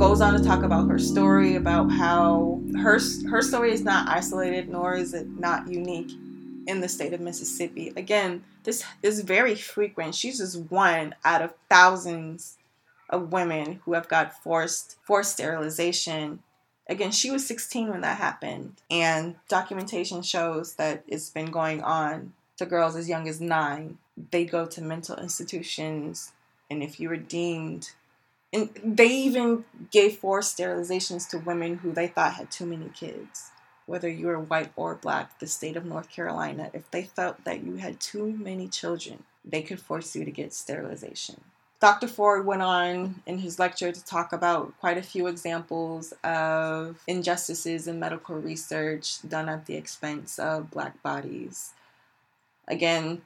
Goes 0.00 0.22
on 0.22 0.32
to 0.32 0.42
talk 0.42 0.62
about 0.62 0.88
her 0.88 0.98
story 0.98 1.56
about 1.56 1.90
how 1.90 2.58
her 2.80 2.98
her 3.28 3.42
story 3.42 3.70
is 3.70 3.82
not 3.82 4.08
isolated 4.08 4.70
nor 4.70 4.94
is 4.94 5.12
it 5.12 5.28
not 5.38 5.68
unique 5.68 6.10
in 6.66 6.80
the 6.80 6.88
state 6.88 7.12
of 7.12 7.20
Mississippi. 7.20 7.92
Again, 7.94 8.42
this 8.64 8.82
is 9.02 9.20
very 9.20 9.54
frequent. 9.54 10.14
She's 10.14 10.38
just 10.38 10.58
one 10.70 11.14
out 11.22 11.42
of 11.42 11.52
thousands 11.68 12.56
of 13.10 13.30
women 13.30 13.82
who 13.84 13.92
have 13.92 14.08
got 14.08 14.42
forced 14.42 14.96
forced 15.02 15.32
sterilization. 15.32 16.42
Again, 16.88 17.12
she 17.12 17.30
was 17.30 17.46
16 17.46 17.90
when 17.90 18.00
that 18.00 18.16
happened, 18.16 18.76
and 18.90 19.36
documentation 19.50 20.22
shows 20.22 20.76
that 20.76 21.04
it's 21.08 21.28
been 21.28 21.50
going 21.50 21.82
on 21.82 22.32
to 22.56 22.64
girls 22.64 22.96
as 22.96 23.10
young 23.10 23.28
as 23.28 23.38
nine. 23.38 23.98
They 24.30 24.46
go 24.46 24.64
to 24.64 24.80
mental 24.80 25.16
institutions, 25.16 26.32
and 26.70 26.82
if 26.82 26.98
you 26.98 27.10
were 27.10 27.18
deemed, 27.18 27.90
and 28.52 28.70
they 28.82 29.08
even 29.08 29.64
gave 29.90 30.18
forced 30.18 30.58
sterilizations 30.58 31.28
to 31.30 31.38
women 31.38 31.78
who 31.78 31.92
they 31.92 32.08
thought 32.08 32.34
had 32.34 32.50
too 32.50 32.66
many 32.66 32.88
kids 32.88 33.50
whether 33.90 34.08
you 34.08 34.28
were 34.28 34.38
white 34.38 34.70
or 34.76 34.94
black, 34.94 35.40
the 35.40 35.48
state 35.48 35.76
of 35.76 35.84
North 35.84 36.08
Carolina, 36.08 36.70
if 36.72 36.88
they 36.92 37.02
felt 37.02 37.42
that 37.44 37.64
you 37.64 37.74
had 37.74 37.98
too 37.98 38.36
many 38.38 38.68
children, 38.68 39.24
they 39.44 39.62
could 39.62 39.80
force 39.80 40.14
you 40.14 40.24
to 40.24 40.30
get 40.30 40.54
sterilization. 40.54 41.40
Dr. 41.80 42.06
Ford 42.06 42.46
went 42.46 42.62
on 42.62 43.20
in 43.26 43.38
his 43.38 43.58
lecture 43.58 43.90
to 43.90 44.04
talk 44.04 44.32
about 44.32 44.78
quite 44.78 44.96
a 44.96 45.02
few 45.02 45.26
examples 45.26 46.14
of 46.22 47.02
injustices 47.08 47.88
in 47.88 47.98
medical 47.98 48.36
research 48.36 49.28
done 49.28 49.48
at 49.48 49.66
the 49.66 49.74
expense 49.74 50.38
of 50.38 50.70
black 50.70 51.02
bodies. 51.02 51.72
Again, 52.68 53.22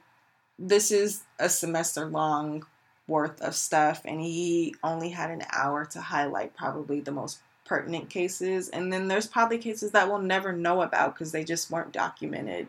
this 0.57 0.89
is 0.89 1.25
a 1.37 1.47
semester 1.47 2.07
long 2.07 2.65
worth 3.07 3.41
of 3.41 3.55
stuff, 3.55 4.01
and 4.05 4.19
he 4.21 4.75
only 4.83 5.09
had 5.09 5.31
an 5.31 5.43
hour 5.53 5.85
to 5.85 6.01
highlight 6.01 6.55
probably 6.55 6.99
the 6.99 7.11
most 7.11 7.39
pertinent 7.65 8.09
cases, 8.09 8.69
and 8.69 8.91
then 8.91 9.07
there's 9.07 9.27
probably 9.27 9.57
cases 9.57 9.91
that 9.91 10.07
we'll 10.07 10.19
never 10.19 10.51
know 10.53 10.81
about 10.81 11.13
because 11.13 11.31
they 11.31 11.43
just 11.43 11.71
weren't 11.71 11.91
documented. 11.91 12.67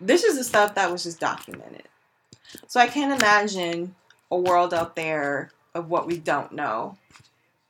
This 0.00 0.24
is 0.24 0.36
the 0.36 0.44
stuff 0.44 0.74
that 0.74 0.90
was 0.92 1.02
just 1.02 1.20
documented. 1.20 1.88
So 2.66 2.80
I 2.80 2.86
can't 2.86 3.20
imagine 3.20 3.94
a 4.30 4.38
world 4.38 4.72
out 4.72 4.96
there 4.96 5.50
of 5.74 5.90
what 5.90 6.06
we 6.06 6.18
don't 6.18 6.52
know 6.52 6.96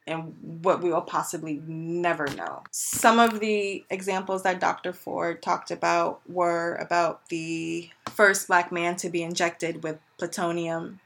and 0.06 0.34
what 0.62 0.82
we 0.82 0.90
will 0.90 1.02
possibly 1.02 1.62
never 1.66 2.26
know. 2.28 2.62
Some 2.70 3.18
of 3.18 3.40
the 3.40 3.84
examples 3.90 4.42
that 4.42 4.60
Dr. 4.60 4.92
Ford 4.92 5.42
talked 5.42 5.70
about 5.70 6.20
were 6.28 6.76
about 6.76 7.28
the 7.28 7.90
first 8.14 8.48
black 8.48 8.72
man 8.72 8.96
to 8.96 9.10
be 9.10 9.22
injected 9.22 9.82
with 9.82 9.98
plutonium 10.16 11.00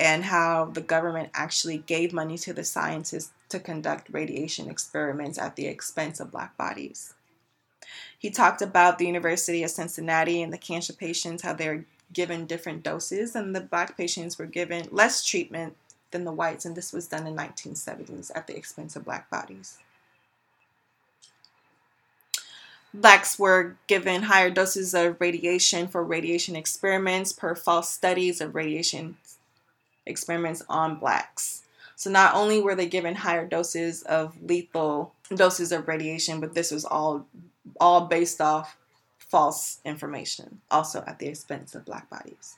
and 0.00 0.24
how 0.24 0.64
the 0.64 0.80
government 0.80 1.28
actually 1.34 1.76
gave 1.76 2.10
money 2.10 2.38
to 2.38 2.54
the 2.54 2.64
scientists 2.64 3.32
to 3.50 3.60
conduct 3.60 4.08
radiation 4.10 4.70
experiments 4.70 5.38
at 5.38 5.56
the 5.56 5.66
expense 5.66 6.20
of 6.20 6.30
black 6.30 6.56
bodies. 6.56 7.12
He 8.18 8.30
talked 8.30 8.62
about 8.62 8.98
the 8.98 9.06
University 9.06 9.62
of 9.62 9.70
Cincinnati 9.70 10.40
and 10.40 10.54
the 10.54 10.58
cancer 10.58 10.94
patients, 10.94 11.42
how 11.42 11.52
they're 11.52 11.84
given 12.14 12.46
different 12.46 12.82
doses, 12.82 13.36
and 13.36 13.54
the 13.54 13.60
black 13.60 13.94
patients 13.94 14.38
were 14.38 14.46
given 14.46 14.88
less 14.90 15.22
treatment 15.22 15.76
than 16.12 16.24
the 16.24 16.32
whites, 16.32 16.64
and 16.64 16.74
this 16.74 16.94
was 16.94 17.06
done 17.06 17.26
in 17.26 17.36
1970s 17.36 18.30
at 18.34 18.46
the 18.46 18.56
expense 18.56 18.96
of 18.96 19.04
black 19.04 19.28
bodies. 19.28 19.78
Blacks 22.94 23.38
were 23.38 23.76
given 23.86 24.22
higher 24.22 24.50
doses 24.50 24.94
of 24.94 25.20
radiation 25.20 25.88
for 25.88 26.02
radiation 26.02 26.56
experiments 26.56 27.32
per 27.32 27.54
false 27.54 27.92
studies 27.92 28.40
of 28.40 28.54
radiation 28.54 29.16
experiments 30.06 30.62
on 30.68 30.98
blacks. 30.98 31.62
So 31.96 32.10
not 32.10 32.34
only 32.34 32.62
were 32.62 32.74
they 32.74 32.86
given 32.86 33.14
higher 33.14 33.46
doses 33.46 34.02
of 34.02 34.34
lethal 34.42 35.14
doses 35.34 35.70
of 35.70 35.86
radiation, 35.86 36.40
but 36.40 36.54
this 36.54 36.70
was 36.70 36.84
all 36.84 37.26
all 37.80 38.06
based 38.06 38.40
off 38.40 38.76
false 39.18 39.80
information, 39.84 40.60
also 40.70 41.04
at 41.06 41.18
the 41.18 41.28
expense 41.28 41.74
of 41.74 41.84
black 41.84 42.08
bodies. 42.10 42.56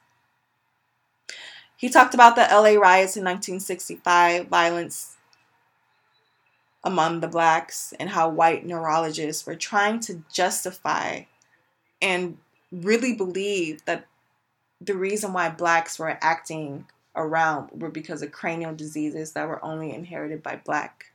He 1.76 1.88
talked 1.88 2.14
about 2.14 2.37
the 2.37 2.42
LA 2.42 2.81
riots 2.81 3.16
in 3.16 3.24
1965, 3.24 4.46
violence 4.46 5.16
among 6.85 7.20
the 7.20 7.28
blacks, 7.28 7.92
and 7.98 8.11
how 8.11 8.28
white 8.28 8.64
neurologists 8.64 9.44
were 9.44 9.57
trying 9.57 9.98
to 10.00 10.22
justify 10.33 11.22
and 12.00 12.38
really 12.70 13.14
believe 13.14 13.85
that 13.85 14.07
the 14.81 14.94
reason 14.94 15.33
why 15.33 15.48
blacks 15.48 15.98
were 15.98 16.18
acting 16.20 16.87
around 17.14 17.70
were 17.72 17.90
because 17.90 18.22
of 18.22 18.33
cranial 18.33 18.75
diseases 18.75 19.33
that 19.33 19.48
were 19.48 19.64
only 19.64 19.94
inherited 19.94 20.42
by 20.42 20.57
black. 20.57 21.07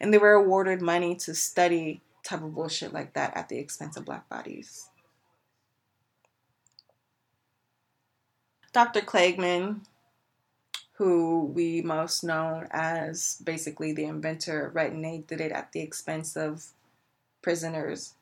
And 0.00 0.12
they 0.12 0.18
were 0.18 0.32
awarded 0.32 0.80
money 0.82 1.14
to 1.16 1.34
study 1.34 2.00
type 2.22 2.42
of 2.42 2.54
bullshit 2.54 2.92
like 2.92 3.12
that 3.14 3.36
at 3.36 3.48
the 3.48 3.58
expense 3.58 3.96
of 3.96 4.04
black 4.04 4.28
bodies. 4.28 4.88
Dr. 8.72 9.00
Kligman, 9.00 9.86
who 10.94 11.44
we 11.54 11.80
most 11.82 12.24
known 12.24 12.68
as 12.70 13.40
basically 13.44 13.92
the 13.92 14.04
inventor 14.04 14.66
of 14.66 14.74
retin-A, 14.74 15.18
did 15.26 15.40
it 15.40 15.52
at 15.52 15.72
the 15.72 15.80
expense 15.80 16.36
of 16.36 16.66
prisoners, 17.42 18.14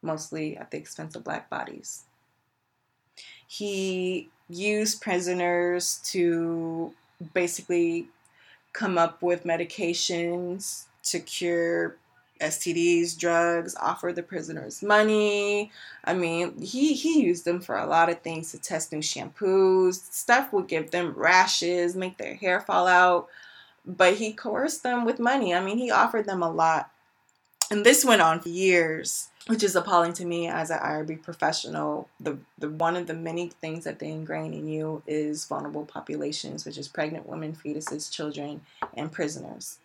mostly 0.00 0.56
at 0.56 0.70
the 0.70 0.78
expense 0.78 1.16
of 1.16 1.24
black 1.24 1.50
bodies. 1.50 2.04
He 3.52 4.28
used 4.48 5.02
prisoners 5.02 6.00
to 6.12 6.94
basically 7.34 8.06
come 8.72 8.96
up 8.96 9.20
with 9.22 9.42
medications 9.42 10.84
to 11.02 11.18
cure 11.18 11.96
STDs, 12.40 13.18
drugs, 13.18 13.74
offer 13.74 14.12
the 14.12 14.22
prisoners 14.22 14.84
money. 14.84 15.72
I 16.04 16.14
mean, 16.14 16.62
he 16.62 16.94
he 16.94 17.22
used 17.22 17.44
them 17.44 17.60
for 17.60 17.76
a 17.76 17.88
lot 17.88 18.08
of 18.08 18.20
things 18.20 18.52
to 18.52 18.58
test 18.58 18.92
new 18.92 19.00
shampoos. 19.00 19.94
Stuff 20.12 20.52
would 20.52 20.68
give 20.68 20.92
them 20.92 21.12
rashes, 21.16 21.96
make 21.96 22.18
their 22.18 22.36
hair 22.36 22.60
fall 22.60 22.86
out, 22.86 23.26
but 23.84 24.14
he 24.14 24.32
coerced 24.32 24.84
them 24.84 25.04
with 25.04 25.18
money. 25.18 25.52
I 25.52 25.60
mean, 25.60 25.76
he 25.76 25.90
offered 25.90 26.26
them 26.26 26.44
a 26.44 26.50
lot. 26.52 26.92
And 27.70 27.86
this 27.86 28.04
went 28.04 28.20
on 28.20 28.40
for 28.40 28.48
years, 28.48 29.28
which 29.46 29.62
is 29.62 29.76
appalling 29.76 30.12
to 30.14 30.24
me 30.24 30.48
as 30.48 30.70
an 30.70 30.80
IRB 30.80 31.22
professional. 31.22 32.08
The 32.18 32.38
the 32.58 32.68
one 32.68 32.96
of 32.96 33.06
the 33.06 33.14
many 33.14 33.48
things 33.48 33.84
that 33.84 34.00
they 34.00 34.10
ingrain 34.10 34.52
in 34.52 34.66
you 34.66 35.02
is 35.06 35.44
vulnerable 35.44 35.84
populations, 35.84 36.64
which 36.64 36.76
is 36.76 36.88
pregnant 36.88 37.28
women, 37.28 37.54
fetuses, 37.54 38.10
children, 38.10 38.62
and 38.94 39.12
prisoners. 39.12 39.78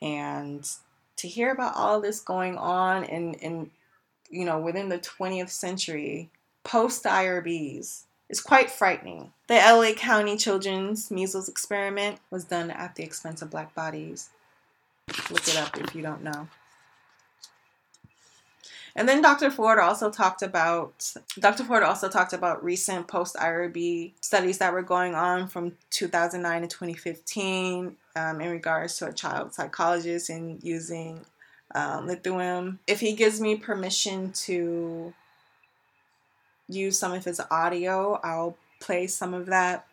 And 0.00 0.68
to 1.16 1.28
hear 1.28 1.50
about 1.50 1.74
all 1.74 2.00
this 2.00 2.20
going 2.20 2.56
on 2.56 3.04
in, 3.04 3.34
in 3.34 3.70
you 4.30 4.44
know, 4.44 4.58
within 4.58 4.88
the 4.88 4.98
20th 4.98 5.50
century, 5.50 6.30
post 6.62 7.04
IRBs, 7.04 8.04
is 8.28 8.40
quite 8.40 8.70
frightening. 8.70 9.32
The 9.48 9.54
LA 9.54 9.94
County 9.94 10.36
Children's 10.36 11.10
Measles 11.10 11.48
Experiment 11.48 12.20
was 12.30 12.44
done 12.44 12.70
at 12.70 12.94
the 12.94 13.02
expense 13.02 13.42
of 13.42 13.50
black 13.50 13.74
bodies. 13.74 14.30
Look 15.30 15.48
it 15.48 15.56
up 15.56 15.76
if 15.78 15.94
you 15.94 16.02
don't 16.02 16.22
know. 16.22 16.48
And 18.98 19.08
then 19.08 19.22
Dr. 19.22 19.50
Ford 19.50 19.78
also 19.78 20.10
talked 20.10 20.42
about 20.42 21.14
Dr. 21.38 21.62
Ford 21.62 21.84
also 21.84 22.08
talked 22.08 22.32
about 22.32 22.64
recent 22.64 23.06
post 23.06 23.36
IRB 23.36 24.12
studies 24.20 24.58
that 24.58 24.72
were 24.72 24.82
going 24.82 25.14
on 25.14 25.46
from 25.46 25.76
2009 25.90 26.62
to 26.62 26.66
2015 26.66 27.96
um, 28.16 28.40
in 28.40 28.50
regards 28.50 28.96
to 28.98 29.06
a 29.06 29.12
child 29.12 29.54
psychologist 29.54 30.30
and 30.30 30.60
using 30.64 31.20
um, 31.76 32.08
lithium. 32.08 32.80
If 32.88 32.98
he 32.98 33.14
gives 33.14 33.40
me 33.40 33.54
permission 33.54 34.32
to 34.32 35.14
use 36.68 36.98
some 36.98 37.12
of 37.12 37.24
his 37.24 37.40
audio, 37.52 38.18
I'll 38.24 38.56
play 38.80 39.06
some 39.06 39.32
of 39.32 39.46
that. 39.46 39.86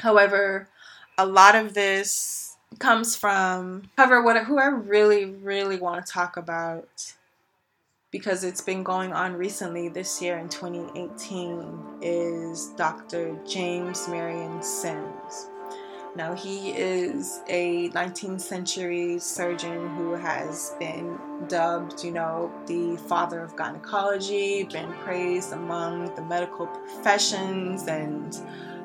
However, 0.00 0.68
a 1.16 1.26
lot 1.26 1.54
of 1.54 1.74
this 1.74 2.35
comes 2.78 3.16
from 3.16 3.90
however 3.96 4.22
what 4.22 4.44
who 4.44 4.58
I 4.58 4.66
really 4.66 5.26
really 5.26 5.78
want 5.78 6.04
to 6.04 6.12
talk 6.12 6.36
about 6.36 7.14
because 8.10 8.44
it's 8.44 8.60
been 8.60 8.82
going 8.82 9.12
on 9.12 9.34
recently 9.34 9.88
this 9.88 10.22
year 10.22 10.38
in 10.38 10.48
2018 10.48 11.98
is 12.00 12.68
Dr. 12.76 13.38
James 13.46 14.08
Marion 14.08 14.62
Sims. 14.62 15.48
Now, 16.16 16.32
he 16.34 16.70
is 16.70 17.42
a 17.46 17.90
19th 17.90 18.40
century 18.40 19.18
surgeon 19.18 19.94
who 19.96 20.14
has 20.14 20.74
been 20.78 21.18
dubbed, 21.46 22.02
you 22.02 22.10
know, 22.10 22.50
the 22.66 22.96
father 23.06 23.40
of 23.40 23.54
gynecology, 23.54 24.62
been 24.64 24.90
praised 25.04 25.52
among 25.52 26.14
the 26.14 26.22
medical 26.22 26.68
professions, 26.68 27.86
and 27.86 28.34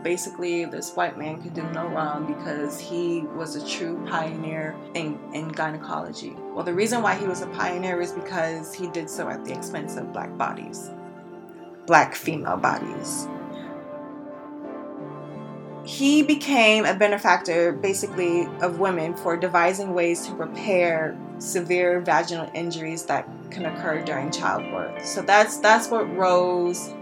basically 0.04 0.66
this 0.66 0.94
white 0.94 1.18
man 1.18 1.42
could 1.42 1.54
do 1.54 1.64
no 1.72 1.88
wrong 1.88 2.26
because 2.26 2.80
he 2.80 3.22
was 3.36 3.56
a 3.56 3.68
true 3.68 4.04
pioneer 4.08 4.76
in, 4.94 5.20
in 5.34 5.50
gynecology. 5.50 6.36
Well, 6.54 6.64
the 6.64 6.74
reason 6.74 7.02
why 7.02 7.16
he 7.16 7.26
was 7.26 7.42
a 7.42 7.48
pioneer 7.48 8.02
is 8.02 8.12
because 8.12 8.74
he 8.74 8.88
did 8.88 9.10
so 9.10 9.30
at 9.30 9.46
the 9.46 9.54
expense 9.54 9.96
of 9.98 10.12
black 10.12 10.38
bodies, 10.38 10.90
black 11.86 12.16
female 12.16 12.58
bodies. 12.58 13.28
He 15.84 16.22
became 16.22 16.86
a 16.86 16.94
benefactor, 16.94 17.72
basically, 17.72 18.48
of 18.62 18.80
women 18.80 19.16
for 19.16 19.36
devising 19.36 19.96
ways 19.96 20.28
to 20.28 20.34
repair 20.36 21.18
severe 21.40 22.02
vaginal 22.02 22.50
injuries 22.54 23.04
that 23.06 23.28
can 23.50 23.66
occur 23.66 24.04
during 24.04 24.32
childbirth. 24.32 25.04
So 25.04 25.24
that's 25.24 25.58
that's 25.58 25.90
what 25.90 26.04
rose 26.16 26.94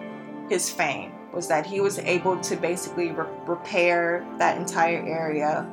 his 0.50 0.70
fame 0.70 1.12
was 1.34 1.48
that 1.48 1.66
he 1.66 1.82
was 1.82 2.00
able 2.00 2.40
to 2.42 2.56
basically 2.56 3.12
re- 3.12 3.26
repair 3.46 4.26
that 4.38 4.58
entire 4.58 5.06
area 5.06 5.70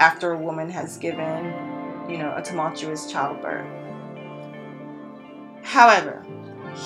after 0.00 0.32
a 0.32 0.38
woman 0.38 0.70
has 0.70 0.96
given, 0.96 1.46
you 2.08 2.18
know, 2.18 2.32
a 2.36 2.42
tumultuous 2.42 3.10
childbirth. 3.10 3.66
However, 5.62 6.24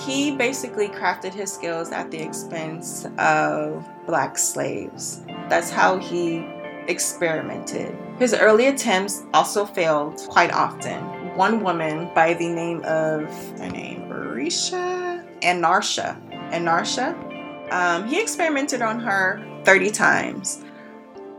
he 0.05 0.37
basically 0.37 0.89
crafted 0.89 1.33
his 1.35 1.53
skills 1.53 1.93
at 1.93 2.11
the 2.11 2.19
expense 2.19 3.07
of 3.19 3.87
black 4.07 4.39
slaves. 4.39 5.23
That's 5.49 5.71
how 5.71 5.99
he 5.99 6.47
experimented. 6.89 7.97
His 8.19 8.35
early 8.35 8.67
attempts 8.67 9.23
also 9.35 9.65
failed 9.65 10.19
quite 10.29 10.53
often. 10.53 11.01
One 11.37 11.63
woman 11.63 12.11
by 12.15 12.35
the 12.35 12.49
name 12.49 12.83
of 12.85 13.25
her 13.59 13.69
name 13.69 14.11
Arisha 14.13 15.25
Anarsha 15.43 16.17
Anarsha 16.51 17.32
um, 17.73 18.07
he 18.07 18.21
experimented 18.21 18.83
on 18.83 19.01
her 19.01 19.43
30 19.65 19.91
times. 19.91 20.63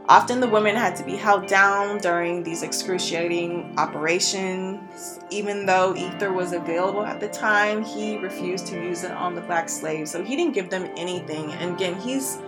Often 0.10 0.42
the 0.42 0.50
women 0.50 0.76
had 0.76 0.98
to 0.98 1.04
be 1.06 1.16
held 1.16 1.48
down 1.48 2.00
during 2.00 2.44
these 2.44 2.62
excruciating 2.62 3.74
operations. 3.78 5.20
Even 5.30 5.66
though 5.66 5.96
ether 5.96 6.34
was 6.34 6.52
available 6.52 7.06
at 7.06 7.22
the 7.22 7.30
time, 7.30 7.86
he 7.86 8.18
refused 8.18 8.68
to 8.68 8.76
use 8.76 9.04
it 9.06 9.12
on 9.12 9.34
the 9.34 9.42
black 9.42 9.70
slaves. 9.70 10.12
So 10.12 10.22
he 10.22 10.36
didn't 10.36 10.54
give 10.54 10.70
them 10.70 10.92
anything. 10.98 11.54
And 11.54 11.76
again, 11.76 11.96
he's 12.02 12.40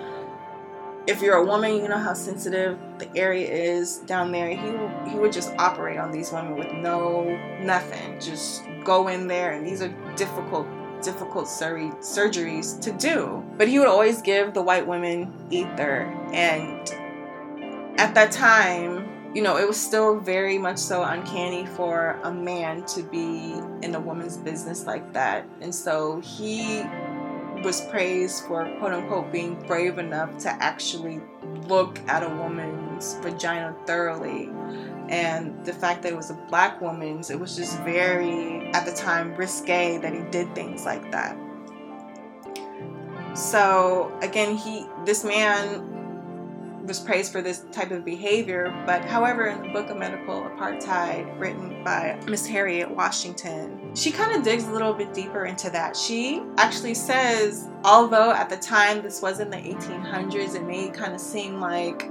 if 1.07 1.21
you're 1.21 1.35
a 1.35 1.45
woman, 1.45 1.75
you 1.75 1.87
know 1.87 1.99
how 1.99 2.13
sensitive 2.13 2.79
the 2.97 3.07
area 3.15 3.47
is 3.47 3.99
down 3.99 4.31
there. 4.31 4.49
He 4.49 5.11
he 5.11 5.17
would 5.17 5.31
just 5.31 5.53
operate 5.59 5.99
on 5.99 6.11
these 6.11 6.31
women 6.31 6.55
with 6.55 6.73
no 6.73 7.39
nothing. 7.61 8.19
Just 8.19 8.63
go 8.83 9.07
in 9.07 9.27
there, 9.27 9.53
and 9.53 9.65
these 9.65 9.81
are 9.81 9.93
difficult 10.15 10.67
difficult 11.05 11.47
sur- 11.47 11.95
surgeries 12.01 12.79
to 12.81 12.91
do. 12.91 13.43
But 13.57 13.67
he 13.67 13.79
would 13.79 13.87
always 13.87 14.21
give 14.21 14.53
the 14.53 14.61
white 14.61 14.85
women 14.85 15.33
ether. 15.49 16.01
And 16.33 16.89
at 17.97 18.13
that 18.15 18.31
time, 18.31 19.07
you 19.33 19.41
know, 19.41 19.57
it 19.57 19.67
was 19.67 19.79
still 19.79 20.19
very 20.19 20.57
much 20.57 20.77
so 20.77 21.03
uncanny 21.03 21.65
for 21.65 22.19
a 22.23 22.31
man 22.31 22.85
to 22.87 23.03
be 23.03 23.53
in 23.81 23.93
a 23.93 23.99
woman's 23.99 24.37
business 24.37 24.85
like 24.85 25.13
that. 25.13 25.45
And 25.61 25.75
so 25.75 26.21
he 26.21 26.83
was 27.63 27.81
praised 27.87 28.45
for 28.45 28.63
quote 28.79 28.93
unquote 28.93 29.31
being 29.31 29.55
brave 29.67 29.97
enough 29.97 30.37
to 30.39 30.49
actually 30.63 31.21
look 31.67 31.99
at 32.07 32.23
a 32.23 32.29
woman's 32.29 33.15
vagina 33.15 33.75
thoroughly. 33.85 34.49
And 35.09 35.63
the 35.65 35.73
fact 35.73 36.03
that 36.03 36.11
it 36.11 36.15
was 36.15 36.31
a 36.31 36.33
black 36.49 36.81
woman's, 36.81 37.29
it 37.29 37.39
was 37.39 37.55
just 37.55 37.79
very, 37.81 38.69
at 38.71 38.85
the 38.85 38.93
time, 38.93 39.35
risque 39.35 39.97
that 39.99 40.13
he 40.13 40.21
did 40.31 40.53
things 40.55 40.85
like 40.85 41.11
that. 41.11 41.37
So 43.35 44.17
again, 44.21 44.55
he, 44.55 44.85
this 45.05 45.23
man 45.23 45.95
was 46.87 46.99
praised 46.99 47.31
for 47.31 47.41
this 47.41 47.65
type 47.71 47.91
of 47.91 48.05
behavior. 48.05 48.73
But 48.85 49.03
however, 49.03 49.47
in 49.47 49.61
the 49.61 49.69
book 49.69 49.89
of 49.89 49.97
medical 49.97 50.43
apartheid, 50.43 51.39
written 51.39 51.83
by 51.83 52.19
Miss 52.27 52.45
Harriet 52.45 52.89
Washington, 52.89 53.95
she 53.95 54.11
kind 54.11 54.35
of 54.35 54.43
digs 54.43 54.65
a 54.65 54.71
little 54.71 54.93
bit 54.93 55.13
deeper 55.13 55.45
into 55.45 55.69
that. 55.71 55.95
She 55.95 56.43
actually 56.57 56.93
says, 56.93 57.67
although 57.83 58.31
at 58.31 58.49
the 58.49 58.57
time 58.57 59.01
this 59.01 59.21
was 59.21 59.39
in 59.39 59.49
the 59.49 59.57
1800s, 59.57 60.55
it 60.55 60.63
may 60.63 60.89
kind 60.89 61.13
of 61.13 61.21
seem 61.21 61.59
like 61.59 62.09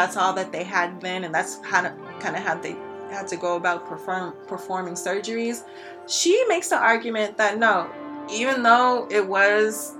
that's 0.00 0.16
all 0.16 0.32
that 0.34 0.52
they 0.52 0.64
had 0.64 1.00
then, 1.00 1.24
and 1.24 1.34
that's 1.34 1.56
kind 1.56 1.86
of 1.86 1.92
kind 2.20 2.36
of 2.36 2.42
how 2.42 2.56
they 2.56 2.76
had 3.10 3.26
to 3.28 3.36
go 3.36 3.56
about 3.56 3.86
perform, 3.86 4.34
performing 4.46 4.94
surgeries. 4.94 5.64
She 6.06 6.44
makes 6.48 6.68
the 6.68 6.78
argument 6.78 7.36
that 7.38 7.58
no, 7.58 7.90
even 8.30 8.62
though 8.62 9.08
it 9.10 9.26
was 9.26 9.94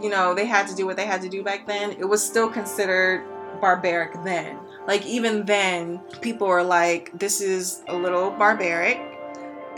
you 0.00 0.10
know, 0.10 0.34
they 0.34 0.46
had 0.46 0.66
to 0.68 0.74
do 0.74 0.86
what 0.86 0.96
they 0.96 1.06
had 1.06 1.22
to 1.22 1.28
do 1.28 1.42
back 1.42 1.66
then, 1.66 1.92
it 1.92 2.04
was 2.04 2.22
still 2.24 2.48
considered 2.48 3.24
barbaric 3.60 4.12
then. 4.24 4.58
Like, 4.86 5.04
even 5.06 5.44
then, 5.44 6.00
people 6.20 6.46
were 6.46 6.62
like, 6.62 7.18
this 7.18 7.40
is 7.40 7.82
a 7.88 7.96
little 7.96 8.30
barbaric. 8.30 9.00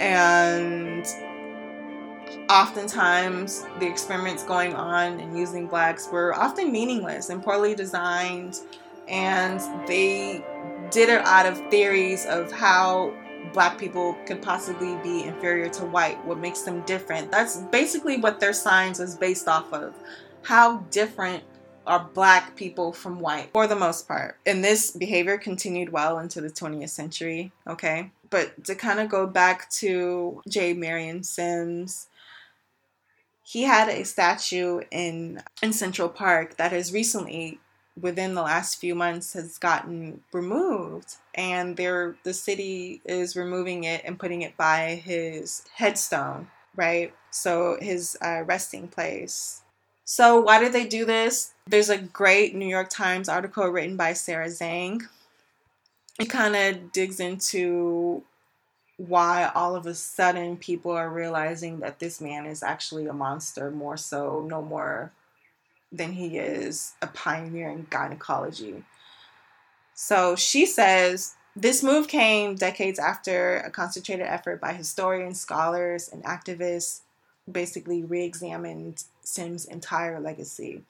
And 0.01 1.07
oftentimes, 2.51 3.65
the 3.79 3.87
experiments 3.87 4.43
going 4.43 4.75
on 4.75 5.21
and 5.21 5.39
using 5.39 5.67
blacks 5.67 6.09
were 6.11 6.35
often 6.35 6.73
meaningless 6.73 7.31
and 7.31 7.43
poorly 7.43 7.75
designed. 7.75 8.61
And 9.09 9.61
they 9.87 10.45
did 10.91 11.09
it 11.09 11.25
out 11.25 11.47
of 11.47 11.59
theories 11.71 12.27
of 12.27 12.53
how 12.53 13.15
black 13.53 13.79
people 13.79 14.17
could 14.27 14.43
possibly 14.43 14.97
be 15.03 15.25
inferior 15.25 15.69
to 15.71 15.85
white, 15.85 16.23
what 16.25 16.39
makes 16.39 16.63
them 16.63 16.83
different. 16.83 17.31
That's 17.31 17.57
basically 17.57 18.19
what 18.19 18.41
their 18.41 18.53
science 18.53 19.01
is 19.01 19.17
based 19.17 19.49
off 19.49 19.73
of. 19.73 19.95
How 20.43 20.79
different 20.91 21.45
are 21.89 22.09
black 22.13 22.55
people 22.55 22.93
from 22.93 23.19
white 23.19 23.51
for 23.53 23.67
the 23.67 23.75
most 23.75 24.07
part. 24.07 24.37
And 24.45 24.63
this 24.63 24.91
behavior 24.91 25.39
continued 25.39 25.91
well 25.91 26.19
into 26.19 26.41
the 26.41 26.51
20th 26.51 26.91
century, 26.91 27.51
okay? 27.67 28.11
But 28.29 28.65
to 28.65 28.75
kind 28.75 29.01
of 29.01 29.09
go 29.09 29.27
back 29.27 29.71
to 29.71 30.43
J. 30.47 30.75
Marion 30.75 31.25
Sims, 31.25 32.09
he 33.43 33.63
had 33.63 33.89
a 33.89 34.05
statue 34.05 34.83
in 34.91 35.43
in 35.63 35.73
Central 35.73 36.11
Park 36.11 36.59
that 36.59 36.73
has 36.73 36.93
recently 36.93 37.59
within 38.01 38.35
the 38.35 38.43
last 38.43 38.77
few 38.81 38.95
months 38.95 39.33
has 39.33 39.59
gotten 39.59 40.21
removed 40.33 41.17
and 41.35 41.77
they're 41.77 42.17
the 42.25 42.35
city 42.35 43.01
is 43.05 43.37
removing 43.37 43.85
it 43.85 44.03
and 44.05 44.19
putting 44.19 44.43
it 44.43 44.57
by 44.57 44.95
his 44.95 45.65
headstone 45.75 46.49
right? 46.79 47.13
So 47.31 47.77
his 47.81 48.17
uh, 48.23 48.45
resting 48.47 48.89
place. 48.89 49.63
So 50.05 50.41
why 50.41 50.61
did 50.61 50.73
they 50.73 50.87
do 50.87 51.05
this? 51.05 51.53
There's 51.67 51.91
a 51.91 51.99
great 51.99 52.55
new 52.55 52.67
york 52.67 52.89
times 52.89 53.29
article 53.29 53.67
written 53.67 53.97
by 53.97 54.15
sarah 54.15 54.47
zhang. 54.47 55.03
It 56.19 56.31
kind 56.31 56.57
of 56.57 56.93
digs 56.93 57.21
into 57.21 58.23
why 58.97 59.51
all 59.55 59.77
of 59.77 59.87
a 59.87 59.95
sudden 59.95 60.57
people 60.57 60.91
are 60.93 61.11
realizing 61.11 61.81
that 61.81 61.99
this 61.99 62.21
man 62.21 62.47
is 62.47 62.63
actually 62.63 63.07
a 63.07 63.13
monster 63.13 63.71
more 63.71 63.97
so 63.97 64.45
no 64.49 64.63
more 64.63 65.13
than 65.91 66.13
he 66.13 66.39
is 66.39 66.93
a 67.01 67.07
pioneer 67.07 67.71
in 67.71 67.87
gynecology. 67.91 68.85
So 69.95 70.37
she 70.37 70.67
says 70.67 71.35
this 71.57 71.83
move 71.83 72.07
came 72.07 72.55
decades 72.55 72.99
after 72.99 73.57
a 73.57 73.71
concentrated 73.71 74.27
effort 74.27 74.61
by 74.61 74.73
historians, 74.73 75.41
scholars, 75.41 76.09
and 76.09 76.23
activists 76.25 77.01
basically 77.51 78.05
re 78.05 78.23
examined 78.23 79.05
Sims' 79.23 79.65
entire 79.65 80.21
legacy. 80.21 80.83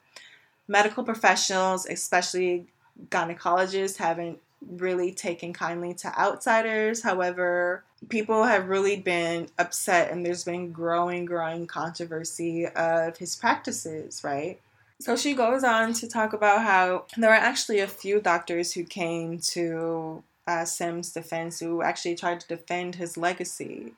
Medical 0.67 1.03
professionals, 1.03 1.87
especially 1.87 2.67
gynecologists, 3.09 3.97
haven't 3.97 4.39
really 4.61 5.11
taken 5.11 5.53
kindly 5.53 5.93
to 5.95 6.19
outsiders. 6.19 7.01
However, 7.01 7.83
people 8.09 8.43
have 8.43 8.69
really 8.69 8.97
been 8.97 9.47
upset, 9.57 10.11
and 10.11 10.25
there's 10.25 10.43
been 10.43 10.71
growing, 10.71 11.25
growing 11.25 11.65
controversy 11.65 12.67
of 12.67 13.17
his 13.17 13.35
practices, 13.35 14.23
right? 14.23 14.59
So 15.01 15.15
she 15.15 15.33
goes 15.33 15.63
on 15.63 15.93
to 15.93 16.07
talk 16.09 16.33
about 16.33 16.61
how 16.61 17.05
there 17.15 17.29
were 17.29 17.35
actually 17.35 17.79
a 17.79 17.87
few 17.87 18.19
doctors 18.19 18.73
who 18.73 18.83
came 18.83 19.39
to 19.39 20.23
uh, 20.45 20.65
Sim's 20.65 21.13
defense 21.13 21.59
who 21.59 21.81
actually 21.81 22.15
tried 22.15 22.41
to 22.41 22.47
defend 22.47 22.95
his 22.95 23.15
legacy. 23.15 23.93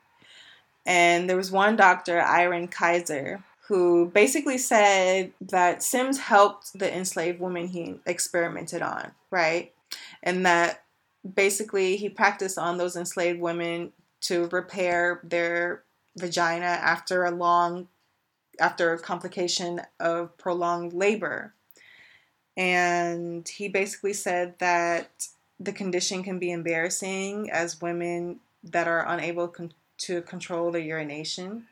And 0.86 1.28
there 1.28 1.36
was 1.36 1.50
one 1.50 1.74
doctor, 1.74 2.20
Irwin 2.20 2.68
Kaiser, 2.68 3.42
who 3.66 4.10
basically 4.14 4.58
said 4.58 5.32
that 5.40 5.82
Sims 5.82 6.18
helped 6.18 6.78
the 6.78 6.94
enslaved 6.94 7.40
women 7.40 7.66
he 7.68 7.96
experimented 8.06 8.82
on, 8.82 9.10
right? 9.30 9.72
And 10.22 10.46
that 10.46 10.84
basically 11.34 11.96
he 11.96 12.08
practiced 12.08 12.58
on 12.58 12.78
those 12.78 12.96
enslaved 12.96 13.40
women 13.40 13.92
to 14.22 14.46
repair 14.48 15.20
their 15.24 15.82
vagina 16.16 16.66
after 16.66 17.24
a 17.24 17.30
long 17.30 17.88
after 18.62 18.92
a 18.92 18.98
complication 18.98 19.80
of 19.98 20.38
prolonged 20.38 20.92
labor. 20.92 21.52
And 22.56 23.46
he 23.48 23.68
basically 23.68 24.12
said 24.12 24.54
that 24.60 25.26
the 25.58 25.72
condition 25.72 26.22
can 26.22 26.38
be 26.38 26.52
embarrassing 26.52 27.50
as 27.50 27.80
women 27.80 28.38
that 28.62 28.86
are 28.86 29.04
unable 29.08 29.48
con- 29.48 29.72
to 29.98 30.22
control 30.22 30.70
their 30.70 30.80
urination. 30.80 31.64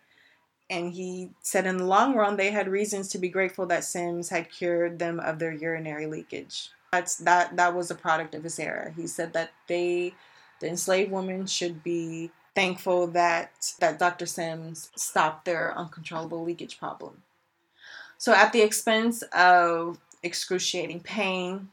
And 0.68 0.92
he 0.92 1.30
said 1.42 1.64
in 1.64 1.76
the 1.76 1.86
long 1.86 2.16
run, 2.16 2.36
they 2.36 2.50
had 2.50 2.66
reasons 2.66 3.08
to 3.10 3.18
be 3.18 3.28
grateful 3.28 3.66
that 3.66 3.84
Sims 3.84 4.28
had 4.28 4.50
cured 4.50 4.98
them 4.98 5.20
of 5.20 5.38
their 5.38 5.52
urinary 5.52 6.06
leakage. 6.06 6.70
That's 6.92 7.16
that 7.18 7.56
that 7.56 7.74
was 7.74 7.92
a 7.92 7.94
product 7.94 8.34
of 8.34 8.42
his 8.42 8.58
era. 8.58 8.92
He 8.96 9.06
said 9.06 9.32
that 9.34 9.52
they 9.68 10.14
the 10.60 10.68
enslaved 10.68 11.12
women 11.12 11.46
should 11.46 11.84
be 11.84 12.32
thankful 12.54 13.06
that 13.08 13.72
that 13.80 13.98
Dr. 13.98 14.26
Sims 14.26 14.90
stopped 14.96 15.44
their 15.44 15.76
uncontrollable 15.76 16.42
leakage 16.42 16.78
problem. 16.78 17.22
So 18.18 18.32
at 18.32 18.52
the 18.52 18.62
expense 18.62 19.22
of 19.34 19.98
excruciating 20.22 21.00
pain, 21.00 21.68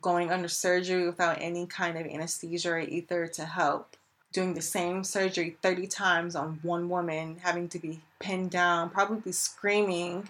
going 0.00 0.30
under 0.30 0.48
surgery 0.48 1.06
without 1.06 1.38
any 1.40 1.66
kind 1.66 1.96
of 1.96 2.06
anesthesia 2.06 2.70
or 2.70 2.78
ether 2.80 3.26
to 3.28 3.44
help, 3.44 3.96
doing 4.32 4.54
the 4.54 4.62
same 4.62 5.04
surgery 5.04 5.56
30 5.62 5.86
times 5.86 6.36
on 6.36 6.58
one 6.62 6.88
woman, 6.88 7.36
having 7.42 7.68
to 7.68 7.78
be 7.78 8.00
pinned 8.18 8.50
down, 8.50 8.90
probably 8.90 9.32
screaming 9.32 10.28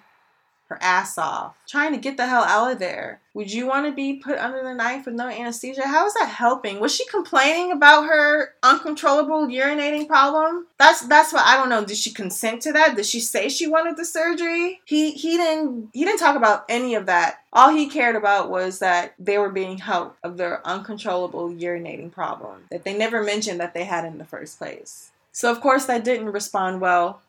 her 0.70 0.78
ass 0.80 1.18
off, 1.18 1.56
trying 1.68 1.92
to 1.92 1.98
get 1.98 2.16
the 2.16 2.26
hell 2.26 2.44
out 2.44 2.72
of 2.72 2.78
there. 2.78 3.20
Would 3.35 3.52
you 3.52 3.66
want 3.66 3.87
to 3.87 3.92
be 3.92 4.14
put 4.14 4.38
under 4.38 4.62
the 4.62 4.74
knife 4.74 5.04
with 5.04 5.14
no 5.14 5.28
anesthesia? 5.28 5.87
How 5.87 6.06
is 6.06 6.14
that 6.14 6.28
helping? 6.28 6.80
Was 6.80 6.94
she 6.94 7.06
complaining 7.06 7.72
about 7.72 8.06
her 8.06 8.54
uncontrollable 8.62 9.46
urinating 9.48 10.06
problem? 10.06 10.66
That's 10.78 11.02
that's 11.02 11.33
what 11.33 11.46
I 11.46 11.56
don't 11.56 11.68
know. 11.68 11.85
Did 11.85 11.96
she 11.96 12.12
consent 12.12 12.62
to 12.62 12.72
that? 12.72 12.96
Did 12.96 13.06
she 13.06 13.20
say 13.20 13.48
she 13.48 13.66
wanted 13.66 13.96
the 13.96 14.04
surgery? 14.04 14.80
He 14.85 15.12
he 15.12 15.37
didn't 15.37 15.90
he 15.92 16.04
didn't 16.04 16.20
talk 16.20 16.37
about 16.37 16.64
any 16.68 16.94
of 16.94 17.06
that. 17.06 17.40
All 17.52 17.70
he 17.70 17.88
cared 17.88 18.14
about 18.14 18.48
was 18.48 18.78
that 18.78 19.14
they 19.18 19.38
were 19.38 19.50
being 19.50 19.78
helped 19.78 20.18
of 20.24 20.37
their 20.37 20.64
uncontrollable 20.66 21.50
urinating 21.50 22.12
problem 22.12 22.64
that 22.70 22.85
they 22.85 22.96
never 22.96 23.22
mentioned 23.22 23.61
that 23.61 23.74
they 23.74 23.85
had 23.85 24.04
in 24.04 24.18
the 24.18 24.24
first 24.24 24.59
place. 24.59 25.11
So 25.33 25.50
of 25.50 25.61
course 25.61 25.87
that 25.87 26.04
didn't 26.04 26.30
respond 26.30 26.80
well 26.80 27.22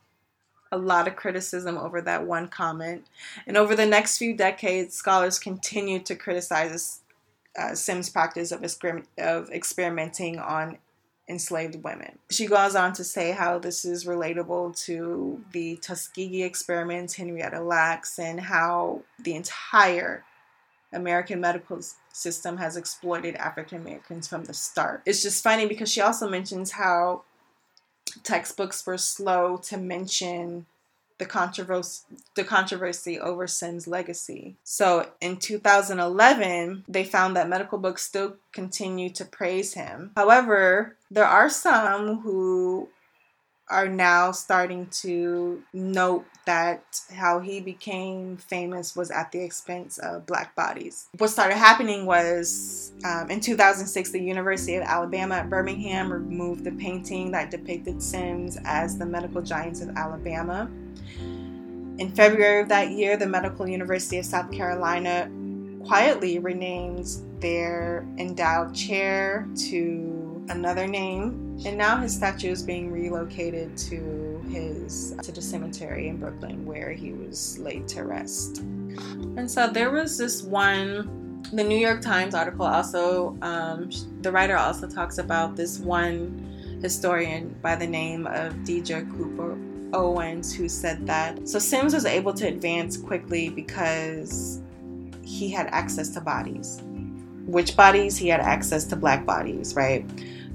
a 0.72 0.78
lot 0.78 1.08
of 1.08 1.16
criticism 1.16 1.78
over 1.78 2.02
that 2.02 2.26
one 2.26 2.48
comment. 2.48 3.06
And 3.46 3.58
over 3.58 3.76
the 3.76 3.86
next 3.86 4.18
few 4.18 4.36
decades, 4.36 4.96
scholars 4.96 5.40
continued 5.40 6.06
to 6.08 6.16
criticize 6.16 7.02
uh, 7.58 7.76
Sims' 7.76 8.10
practice 8.10 8.52
of, 8.52 8.64
of 9.18 9.50
experimenting 9.50 10.40
on 10.40 10.78
enslaved 11.28 11.84
women. 11.84 12.18
She 12.30 12.46
goes 12.46 12.76
on 12.76 12.94
to 12.94 13.04
say 13.04 13.32
how 13.32 13.60
this 13.60 13.86
is 13.86 14.06
relatable 14.06 14.78
to 14.86 15.44
the 15.52 15.78
Tuskegee 15.78 16.44
experiments, 16.44 17.16
Henrietta 17.16 17.62
Lacks, 17.62 18.20
and 18.20 18.40
how 18.40 19.02
the 19.20 19.36
entire 19.36 20.26
American 20.94 21.40
medical 21.40 21.80
system 22.12 22.58
has 22.58 22.76
exploited 22.76 23.36
African 23.36 23.80
Americans 23.80 24.28
from 24.28 24.44
the 24.44 24.54
start. 24.54 25.02
It's 25.06 25.24
just 25.24 25.42
funny 25.42 25.66
because 25.66 25.90
she 25.90 26.02
also 26.02 26.30
mentions 26.30 26.72
how 26.72 27.24
textbooks 28.24 28.86
were 28.86 28.98
slow 28.98 29.58
to 29.58 29.78
mention 29.78 30.66
the 31.22 31.26
controversy 31.28 32.04
the 32.36 32.44
controversy 32.44 33.20
over 33.20 33.46
Sims' 33.46 33.88
legacy. 33.88 34.56
So 34.64 35.08
in 35.22 35.38
2011, 35.38 36.86
they 36.88 37.04
found 37.04 37.36
that 37.36 37.48
medical 37.48 37.78
books 37.78 38.02
still 38.02 38.38
continue 38.52 39.10
to 39.12 39.26
praise 39.26 39.76
him. 39.76 40.12
However, 40.16 40.96
there 41.12 41.28
are 41.28 41.50
some 41.50 42.22
who 42.22 42.90
are 43.72 43.88
now 43.88 44.32
starting 44.32 44.86
to 44.88 45.64
note 45.74 46.26
that 46.46 46.84
how 47.14 47.40
he 47.40 47.62
became 47.62 48.36
famous 48.36 48.96
was 48.96 49.10
at 49.10 49.32
the 49.32 49.42
expense 49.42 49.98
of 50.00 50.26
black 50.26 50.56
bodies. 50.56 51.08
What 51.18 51.30
started 51.30 51.56
happening 51.56 52.06
was 52.06 52.92
um, 53.06 53.32
in 53.32 53.40
2006, 53.40 54.12
the 54.12 54.20
University 54.20 54.76
of 54.76 54.84
Alabama 54.84 55.36
at 55.36 55.50
Birmingham 55.50 56.12
removed 56.12 56.64
the 56.64 56.72
painting 56.74 57.32
that 57.32 57.50
depicted 57.50 58.04
Sims 58.04 58.58
as 58.66 58.98
the 58.98 59.06
medical 59.06 59.42
giants 59.42 59.82
of 59.82 59.90
Alabama. 59.96 60.70
In 61.98 62.12
February 62.16 62.62
of 62.62 62.70
that 62.70 62.90
year, 62.90 63.16
the 63.16 63.28
Medical 63.28 63.68
University 63.68 64.18
of 64.18 64.26
South 64.26 64.52
Carolina 64.52 65.30
quietly 65.86 66.40
renamed 66.40 67.08
their 67.40 68.06
endowed 68.18 68.74
chair 68.74 69.48
to 69.70 70.46
another 70.50 70.88
name, 70.88 71.51
and 71.66 71.78
now 71.78 71.98
his 71.98 72.16
statue 72.16 72.52
is 72.52 72.64
being 72.64 72.92
relocated 72.92 73.78
to 73.78 74.44
his 74.50 75.16
to 75.24 75.32
the 75.32 75.42
cemetery 75.42 76.08
in 76.08 76.18
Brooklyn 76.18 76.66
where 76.66 76.92
he 76.92 77.14
was 77.14 77.60
laid 77.60 77.88
to 77.90 78.04
rest. 78.04 78.60
And 78.60 79.50
so 79.50 79.68
there 79.68 79.92
was 79.92 80.18
this 80.18 80.42
one. 80.44 81.18
The 81.54 81.64
New 81.64 81.78
York 81.78 82.02
Times 82.02 82.36
article 82.36 82.66
also, 82.66 83.36
um, 83.42 83.90
the 84.22 84.32
writer 84.32 84.58
also 84.58 84.88
talks 84.88 85.18
about 85.18 85.56
this 85.56 85.80
one 85.80 86.80
historian 86.82 87.56
by 87.62 87.76
the 87.76 87.88
name 87.88 88.28
of 88.28 88.64
Deirdre 88.64 89.04
Cooper 89.18 89.58
Owens 89.94 90.54
who 90.54 90.70
said 90.70 91.06
that. 91.08 91.48
So 91.48 91.60
Sims 91.60 91.94
was 91.94 92.06
able 92.06 92.34
to 92.34 92.48
advance 92.48 92.98
quickly 92.98 93.50
because 93.50 94.62
he 95.24 95.50
had 95.50 95.68
access 95.68 96.10
to 96.10 96.22
bodies. 96.22 96.82
Which 97.46 97.76
bodies? 97.76 98.18
He 98.18 98.28
had 98.28 98.40
access 98.40 98.86
to 98.86 98.96
black 98.96 99.26
bodies, 99.26 99.76
right? 99.76 100.06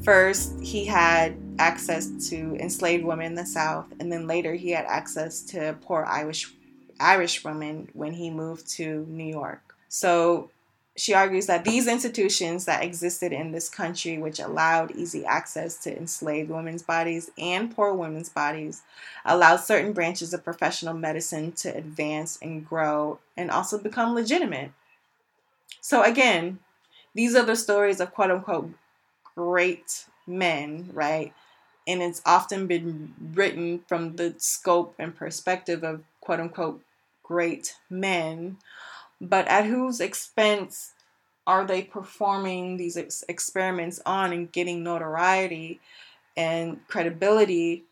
First, 0.06 0.60
he 0.60 0.84
had 0.84 1.36
access 1.58 2.28
to 2.28 2.56
enslaved 2.60 3.04
women 3.04 3.26
in 3.26 3.34
the 3.34 3.44
South, 3.44 3.86
and 3.98 4.12
then 4.12 4.28
later 4.28 4.54
he 4.54 4.70
had 4.70 4.84
access 4.84 5.40
to 5.46 5.76
poor 5.82 6.04
Irish 6.04 6.54
Irish 7.00 7.42
women 7.42 7.88
when 7.92 8.12
he 8.12 8.30
moved 8.30 8.70
to 8.76 9.04
New 9.08 9.28
York. 9.28 9.74
So 9.88 10.52
she 10.96 11.12
argues 11.12 11.46
that 11.46 11.64
these 11.64 11.88
institutions 11.88 12.66
that 12.66 12.84
existed 12.84 13.32
in 13.32 13.50
this 13.50 13.68
country, 13.68 14.16
which 14.16 14.38
allowed 14.38 14.92
easy 14.92 15.24
access 15.26 15.76
to 15.78 15.96
enslaved 15.96 16.50
women's 16.50 16.84
bodies 16.84 17.28
and 17.36 17.74
poor 17.74 17.92
women's 17.92 18.28
bodies, 18.28 18.82
allowed 19.24 19.56
certain 19.56 19.92
branches 19.92 20.32
of 20.32 20.44
professional 20.44 20.94
medicine 20.94 21.50
to 21.50 21.76
advance 21.76 22.38
and 22.40 22.64
grow 22.64 23.18
and 23.36 23.50
also 23.50 23.76
become 23.76 24.14
legitimate. 24.14 24.70
So, 25.80 26.04
again, 26.04 26.60
these 27.12 27.34
are 27.34 27.44
the 27.44 27.56
stories 27.56 27.98
of 27.98 28.14
quote 28.14 28.30
unquote 28.30 28.70
great 29.36 30.06
men, 30.26 30.90
right? 30.92 31.32
And 31.86 32.02
it's 32.02 32.22
often 32.26 32.66
been 32.66 33.14
written 33.34 33.80
from 33.86 34.16
the 34.16 34.34
scope 34.38 34.94
and 34.98 35.14
perspective 35.14 35.84
of 35.84 36.02
quote 36.20 36.40
unquote 36.40 36.82
great 37.22 37.76
men. 37.88 38.56
But 39.20 39.46
at 39.48 39.66
whose 39.66 40.00
expense 40.00 40.92
are 41.46 41.64
they 41.64 41.82
performing 41.82 42.76
these 42.76 42.96
ex- 42.96 43.24
experiments 43.28 44.00
on 44.04 44.32
and 44.32 44.50
getting 44.50 44.82
notoriety 44.82 45.80
and 46.36 46.80
credibility 46.88 47.84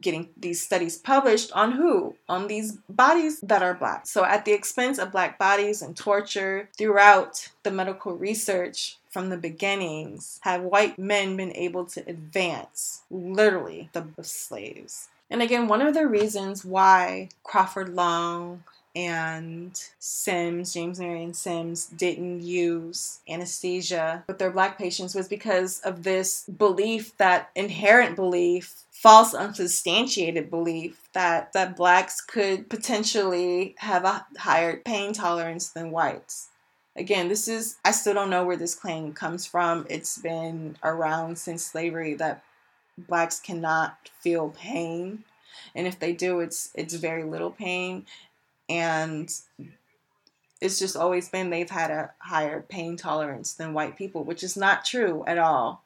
getting 0.00 0.30
these 0.36 0.62
studies 0.62 0.96
published 0.96 1.52
on 1.52 1.72
who? 1.72 2.16
On 2.28 2.46
these 2.46 2.78
bodies 2.88 3.40
that 3.40 3.62
are 3.62 3.74
black. 3.74 4.06
So 4.06 4.24
at 4.24 4.44
the 4.44 4.52
expense 4.52 4.98
of 4.98 5.12
black 5.12 5.38
bodies 5.38 5.82
and 5.82 5.96
torture 5.96 6.68
throughout 6.78 7.50
the 7.64 7.70
medical 7.70 8.16
research 8.16 8.98
from 9.10 9.28
the 9.28 9.36
beginnings 9.36 10.38
have 10.42 10.62
white 10.62 10.98
men 10.98 11.36
been 11.36 11.54
able 11.54 11.84
to 11.84 12.00
advance 12.08 13.02
literally 13.10 13.90
the 13.92 14.06
slaves. 14.22 15.08
And 15.28 15.42
again 15.42 15.68
one 15.68 15.82
of 15.82 15.94
the 15.94 16.06
reasons 16.06 16.64
why 16.64 17.28
crawford 17.42 17.90
long 17.90 18.64
and 18.94 19.80
Sims, 20.00 20.74
James 20.74 20.98
Marion 20.98 21.32
Sims, 21.32 21.86
didn't 21.86 22.40
use 22.40 23.20
anesthesia 23.28 24.24
with 24.26 24.38
their 24.38 24.50
black 24.50 24.78
patients 24.78 25.14
was 25.14 25.28
because 25.28 25.80
of 25.80 26.02
this 26.02 26.44
belief 26.44 27.16
that 27.18 27.50
inherent 27.54 28.16
belief 28.16 28.82
false 28.90 29.32
unsubstantiated 29.32 30.50
belief 30.50 31.08
that 31.14 31.52
that 31.52 31.76
blacks 31.76 32.20
could 32.20 32.68
potentially 32.68 33.74
have 33.78 34.04
a 34.04 34.26
higher 34.36 34.76
pain 34.78 35.12
tolerance 35.12 35.70
than 35.70 35.90
whites 35.90 36.49
again 36.96 37.28
this 37.28 37.48
is 37.48 37.76
i 37.84 37.90
still 37.90 38.14
don't 38.14 38.30
know 38.30 38.44
where 38.44 38.56
this 38.56 38.74
claim 38.74 39.12
comes 39.12 39.46
from 39.46 39.86
it's 39.88 40.18
been 40.18 40.76
around 40.82 41.38
since 41.38 41.64
slavery 41.64 42.14
that 42.14 42.42
blacks 42.98 43.38
cannot 43.40 44.10
feel 44.20 44.50
pain 44.50 45.24
and 45.74 45.86
if 45.86 45.98
they 45.98 46.12
do 46.12 46.40
it's 46.40 46.70
it's 46.74 46.94
very 46.94 47.24
little 47.24 47.50
pain 47.50 48.04
and 48.68 49.32
it's 50.60 50.78
just 50.78 50.96
always 50.96 51.28
been 51.28 51.50
they've 51.50 51.70
had 51.70 51.90
a 51.90 52.10
higher 52.18 52.62
pain 52.62 52.96
tolerance 52.96 53.54
than 53.54 53.72
white 53.72 53.96
people, 53.96 54.24
which 54.24 54.42
is 54.42 54.56
not 54.56 54.84
true 54.84 55.24
at 55.26 55.38
all. 55.38 55.82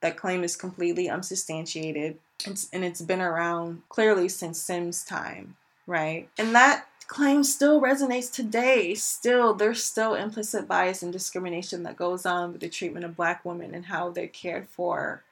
That 0.00 0.16
claim 0.16 0.44
is 0.44 0.56
completely 0.56 1.08
unsubstantiated, 1.08 2.18
it's, 2.44 2.68
and 2.72 2.84
it's 2.84 3.02
been 3.02 3.20
around 3.20 3.82
clearly 3.88 4.28
since 4.28 4.60
Sims' 4.60 5.04
time, 5.04 5.56
right? 5.86 6.28
And 6.38 6.54
that 6.54 6.86
claim 7.06 7.44
still 7.44 7.80
resonates 7.80 8.32
today. 8.32 8.94
Still, 8.94 9.54
there's 9.54 9.82
still 9.82 10.14
implicit 10.14 10.68
bias 10.68 11.02
and 11.02 11.12
discrimination 11.12 11.82
that 11.82 11.96
goes 11.96 12.26
on 12.26 12.52
with 12.52 12.60
the 12.60 12.68
treatment 12.68 13.04
of 13.04 13.16
black 13.16 13.44
women 13.44 13.74
and 13.74 13.86
how 13.86 14.10
they're 14.10 14.26
cared 14.26 14.68
for 14.68 15.22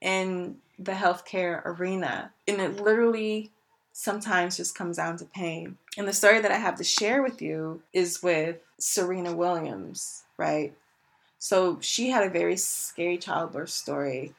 in 0.00 0.56
the 0.78 0.92
healthcare 0.92 1.62
arena. 1.64 2.32
And 2.46 2.60
it 2.60 2.80
literally 2.80 3.50
sometimes 3.92 4.58
just 4.58 4.74
comes 4.74 4.98
down 4.98 5.16
to 5.16 5.24
pain. 5.24 5.78
And 5.96 6.06
the 6.06 6.12
story 6.12 6.40
that 6.40 6.52
I 6.52 6.58
have 6.58 6.76
to 6.76 6.84
share 6.84 7.22
with 7.22 7.40
you 7.40 7.82
is 7.92 8.22
with 8.22 8.58
Serena 8.78 9.34
Williams, 9.34 10.24
right? 10.36 10.74
So 11.38 11.78
she 11.80 12.10
had 12.10 12.26
a 12.26 12.30
very 12.30 12.56
scary 12.56 13.18
childbirth 13.18 13.70
story, 13.70 14.34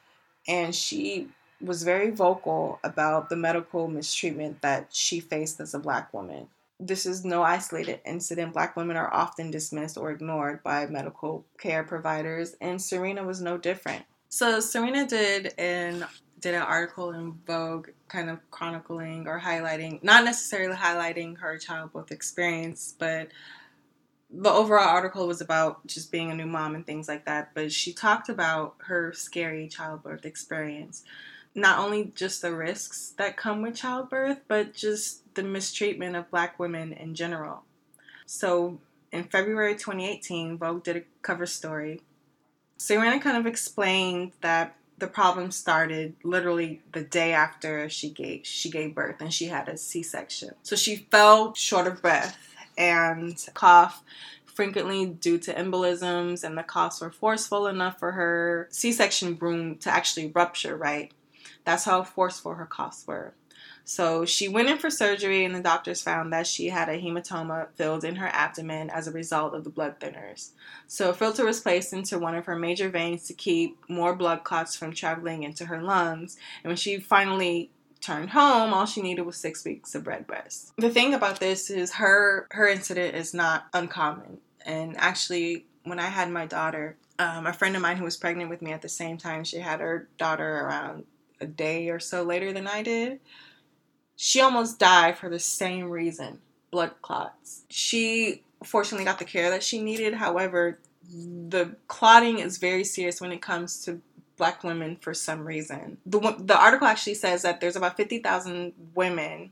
and 0.47 0.75
she 0.75 1.29
was 1.61 1.83
very 1.83 2.11
vocal 2.11 2.79
about 2.83 3.29
the 3.29 3.35
medical 3.35 3.87
mistreatment 3.87 4.61
that 4.61 4.87
she 4.91 5.19
faced 5.19 5.59
as 5.59 5.73
a 5.73 5.79
black 5.79 6.13
woman. 6.13 6.47
This 6.79 7.05
is 7.07 7.25
no 7.25 7.41
isolated 7.41 8.01
incident. 8.05 8.53
Black 8.53 8.75
women 8.75 8.97
are 8.97 9.11
often 9.11 9.49
dismissed 9.49 9.97
or 9.97 10.11
ignored 10.11 10.61
by 10.61 10.85
medical 10.85 11.45
care 11.57 11.83
providers, 11.83 12.55
and 12.61 12.79
Serena 12.79 13.23
was 13.23 13.41
no 13.41 13.57
different. 13.57 14.05
So 14.29 14.59
Serena 14.59 15.07
did 15.07 15.53
an 15.57 16.05
did 16.39 16.53
an 16.53 16.61
article 16.61 17.11
in 17.11 17.33
Vogue 17.47 17.89
kind 18.07 18.29
of 18.29 18.39
chronicling 18.51 19.27
or 19.27 19.39
highlighting, 19.39 20.03
not 20.03 20.23
necessarily 20.23 20.75
highlighting 20.75 21.37
her 21.39 21.57
childbirth 21.57 22.11
experience, 22.11 22.93
but 22.99 23.29
the 24.29 24.51
overall 24.51 24.87
article 24.87 25.25
was 25.25 25.41
about 25.41 25.85
just 25.87 26.11
being 26.11 26.29
a 26.29 26.35
new 26.35 26.45
mom 26.45 26.75
and 26.75 26.85
things 26.85 27.07
like 27.07 27.25
that. 27.25 27.51
But 27.55 27.71
she 27.71 27.93
talked 27.93 28.29
about 28.29 28.75
her 28.79 29.13
scary 29.13 29.67
childbirth 29.67 30.25
experience. 30.25 31.03
Not 31.57 31.79
only 31.79 32.13
just 32.15 32.41
the 32.41 32.55
risks 32.55 33.15
that 33.17 33.35
come 33.35 33.61
with 33.61 33.75
childbirth, 33.75 34.41
but 34.47 34.73
just 34.73 35.33
the 35.33 35.43
mistreatment 35.43 36.15
of 36.15 36.29
black 36.29 36.59
women 36.59 36.93
in 36.93 37.15
general. 37.15 37.63
So 38.27 38.79
in 39.11 39.23
February 39.23 39.73
2018, 39.73 40.57
Vogue 40.57 40.83
did 40.83 40.97
a 40.97 41.03
cover 41.23 41.47
story. 41.47 42.01
Serena 42.77 43.19
kind 43.19 43.37
of 43.37 43.47
explained 43.47 44.33
that 44.41 44.75
the 44.99 45.07
problem 45.07 45.51
started 45.51 46.15
literally 46.23 46.81
the 46.93 47.01
day 47.01 47.33
after 47.33 47.89
she 47.89 48.09
gave 48.09 48.45
she 48.45 48.69
gave 48.69 48.95
birth 48.95 49.15
and 49.19 49.33
she 49.33 49.45
had 49.45 49.67
a 49.67 49.77
C-section. 49.77 50.51
So 50.63 50.75
she 50.75 51.07
fell 51.11 51.53
short 51.55 51.87
of 51.87 52.01
breath 52.01 52.37
and 52.77 53.35
cough 53.53 54.03
frequently 54.45 55.05
due 55.05 55.37
to 55.37 55.53
embolisms 55.53 56.43
and 56.43 56.57
the 56.57 56.63
coughs 56.63 56.99
were 56.99 57.11
forceful 57.11 57.67
enough 57.67 57.99
for 57.99 58.11
her 58.11 58.67
C-section 58.71 59.37
wound 59.39 59.81
to 59.81 59.91
actually 59.91 60.31
rupture, 60.33 60.75
right? 60.75 61.11
That's 61.67 61.83
how 61.83 62.01
forceful 62.03 62.53
her 62.53 62.65
coughs 62.65 63.03
were. 63.05 63.33
So 63.83 64.23
she 64.23 64.47
went 64.47 64.69
in 64.69 64.77
for 64.77 64.89
surgery, 64.89 65.43
and 65.43 65.53
the 65.53 65.59
doctors 65.59 66.01
found 66.01 66.31
that 66.31 66.47
she 66.47 66.69
had 66.69 66.87
a 66.87 66.97
hematoma 66.97 67.67
filled 67.75 68.05
in 68.05 68.15
her 68.15 68.29
abdomen 68.31 68.89
as 68.89 69.05
a 69.05 69.11
result 69.11 69.53
of 69.53 69.65
the 69.65 69.69
blood 69.69 69.99
thinners. 69.99 70.51
So 70.87 71.09
a 71.09 71.13
filter 71.13 71.43
was 71.43 71.59
placed 71.59 71.91
into 71.91 72.17
one 72.17 72.35
of 72.35 72.45
her 72.45 72.55
major 72.55 72.87
veins 72.87 73.27
to 73.27 73.33
keep 73.33 73.77
more 73.89 74.15
blood 74.15 74.45
clots 74.45 74.77
from 74.77 74.93
traveling 74.93 75.43
into 75.43 75.65
her 75.65 75.81
lungs. 75.81 76.37
And 76.63 76.69
when 76.69 76.77
she 76.77 76.99
finally 76.99 77.69
turned 77.99 78.29
home, 78.29 78.73
all 78.73 78.85
she 78.85 79.01
needed 79.01 79.23
was 79.23 79.35
six 79.35 79.65
weeks 79.65 79.93
of 79.93 80.07
red 80.07 80.25
breast. 80.25 80.71
The 80.77 80.89
thing 80.89 81.13
about 81.13 81.41
this 81.41 81.69
is 81.69 81.95
her 81.95 82.47
her 82.51 82.69
incident 82.69 83.13
is 83.13 83.33
not 83.33 83.65
uncommon. 83.73 84.37
And 84.65 84.95
actually, 84.95 85.65
when 85.83 85.99
I 85.99 86.07
had 86.07 86.31
my 86.31 86.45
daughter, 86.45 86.95
um, 87.19 87.45
a 87.45 87.51
friend 87.51 87.75
of 87.75 87.81
mine 87.81 87.97
who 87.97 88.05
was 88.05 88.15
pregnant 88.15 88.49
with 88.49 88.61
me 88.61 88.71
at 88.71 88.81
the 88.81 88.87
same 88.87 89.17
time, 89.17 89.43
she 89.43 89.59
had 89.59 89.81
her 89.81 90.07
daughter 90.17 90.61
around 90.61 91.03
a 91.41 91.47
day 91.47 91.89
or 91.89 91.99
so 91.99 92.23
later 92.23 92.53
than 92.53 92.67
I 92.67 92.83
did 92.83 93.19
She 94.15 94.41
almost 94.41 94.79
died 94.79 95.17
for 95.17 95.29
the 95.29 95.39
same 95.39 95.89
reason 95.89 96.39
blood 96.71 96.93
clots. 97.01 97.65
She 97.69 98.43
fortunately 98.63 99.05
got 99.05 99.19
the 99.19 99.25
care 99.25 99.49
that 99.51 99.63
she 99.63 99.81
needed. 99.81 100.13
However, 100.15 100.79
the 101.09 101.75
clotting 101.87 102.39
is 102.39 102.57
very 102.57 102.83
serious 102.83 103.21
when 103.21 103.31
it 103.31 103.41
comes 103.41 103.83
to 103.85 104.01
black 104.37 104.63
women 104.63 104.97
for 105.01 105.13
some 105.13 105.45
reason. 105.47 105.97
The, 106.05 106.35
the 106.39 106.59
article 106.59 106.87
actually 106.87 107.15
says 107.15 107.43
that 107.43 107.61
there's 107.61 107.75
about 107.77 107.97
50,000 107.97 108.73
women, 108.95 109.51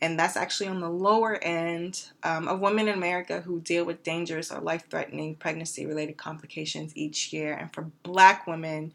and 0.00 0.18
that's 0.18 0.36
actually 0.36 0.68
on 0.68 0.80
the 0.80 0.90
lower 0.90 1.36
end 1.42 2.08
um, 2.24 2.48
of 2.48 2.60
women 2.60 2.88
in 2.88 2.94
America 2.94 3.40
who 3.42 3.60
deal 3.60 3.84
with 3.84 4.02
dangerous 4.04 4.52
or 4.52 4.60
life 4.60 4.86
threatening 4.90 5.36
pregnancy 5.36 5.86
related 5.86 6.16
complications 6.18 6.92
each 6.96 7.32
year. 7.32 7.54
And 7.54 7.72
for 7.72 7.90
black 8.04 8.46
women, 8.46 8.92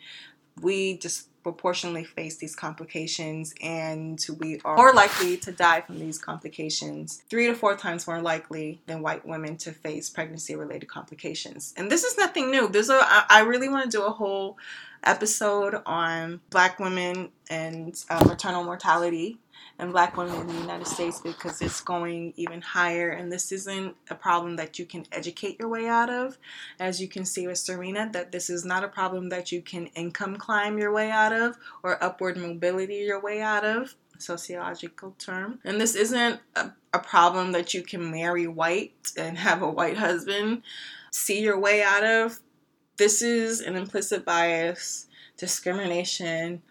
we 0.62 0.98
just 0.98 1.30
proportionally 1.48 2.04
face 2.04 2.36
these 2.36 2.54
complications 2.54 3.56
and 3.64 4.26
we 4.38 4.60
are 4.66 4.76
more 4.76 4.92
likely 4.92 5.38
to 5.38 5.50
die 5.50 5.80
from 5.80 5.98
these 5.98 6.18
complications 6.18 7.24
three 7.30 7.48
to 7.48 7.56
four 7.56 7.74
times 7.78 8.06
more 8.06 8.22
likely 8.22 8.82
than 8.86 9.02
white 9.02 9.26
women 9.26 9.56
to 9.56 9.72
face 9.72 10.10
pregnancy 10.10 10.58
related 10.58 10.90
complications. 10.90 11.74
And 11.78 11.90
this 11.90 12.04
is 12.04 12.18
nothing 12.18 12.52
new. 12.52 12.68
There's 12.68 12.90
a 12.90 13.00
i 13.30 13.46
really 13.48 13.70
want 13.70 13.90
to 13.90 13.98
do 13.98 14.04
a 14.04 14.10
whole 14.10 14.58
episode 15.04 15.82
on 15.86 16.42
black 16.50 16.80
women 16.80 17.30
and 17.50 18.04
uh, 18.10 18.24
maternal 18.26 18.64
mortality 18.64 19.38
and 19.80 19.92
black 19.92 20.18
women 20.18 20.40
in 20.42 20.48
the 20.48 20.54
United 20.54 20.88
States 20.88 21.22
because 21.22 21.62
it's 21.62 21.82
going 21.82 22.34
even 22.36 22.62
higher. 22.62 23.10
And 23.10 23.32
this 23.32 23.52
isn't 23.52 23.96
a 24.10 24.16
problem 24.16 24.56
that 24.56 24.80
you 24.80 24.86
can 24.86 25.06
educate 25.12 25.58
your 25.60 25.70
way 25.70 25.88
out 25.88 26.10
of. 26.10 26.38
As 26.80 27.02
you 27.02 27.08
can 27.08 27.26
see 27.26 27.48
with 27.48 27.60
Serena, 27.60 28.10
that 28.14 28.32
this 28.32 28.50
is 28.50 28.66
not 28.66 28.84
a 28.84 28.88
problem 28.88 29.30
that 29.30 29.52
you 29.52 29.62
can 29.62 29.88
income 29.88 30.36
climb 30.38 30.78
your 30.78 30.92
way 30.92 31.12
out 31.12 31.34
of 31.34 31.58
or 31.84 32.04
upward 32.04 32.38
mobility 32.38 32.96
your 32.96 33.22
way 33.22 33.42
out 33.42 33.64
of. 33.64 33.96
Sociological 34.20 35.16
term. 35.20 35.60
And 35.64 35.80
this 35.80 35.96
isn't 35.96 36.40
a, 36.56 36.72
a 36.92 37.00
problem 37.00 37.52
that 37.52 37.76
you 37.76 37.84
can 37.84 38.10
marry 38.10 38.48
white 38.48 39.12
and 39.16 39.38
have 39.38 39.62
a 39.62 39.70
white 39.70 39.98
husband 39.98 40.64
see 41.18 41.42
your 41.42 41.60
way 41.60 41.84
out 41.84 42.04
of. 42.04 42.40
This 42.98 43.22
is 43.22 43.62
an 43.62 43.76
implicit 43.76 44.26
bias, 44.26 45.06
discrimination, 45.38 46.64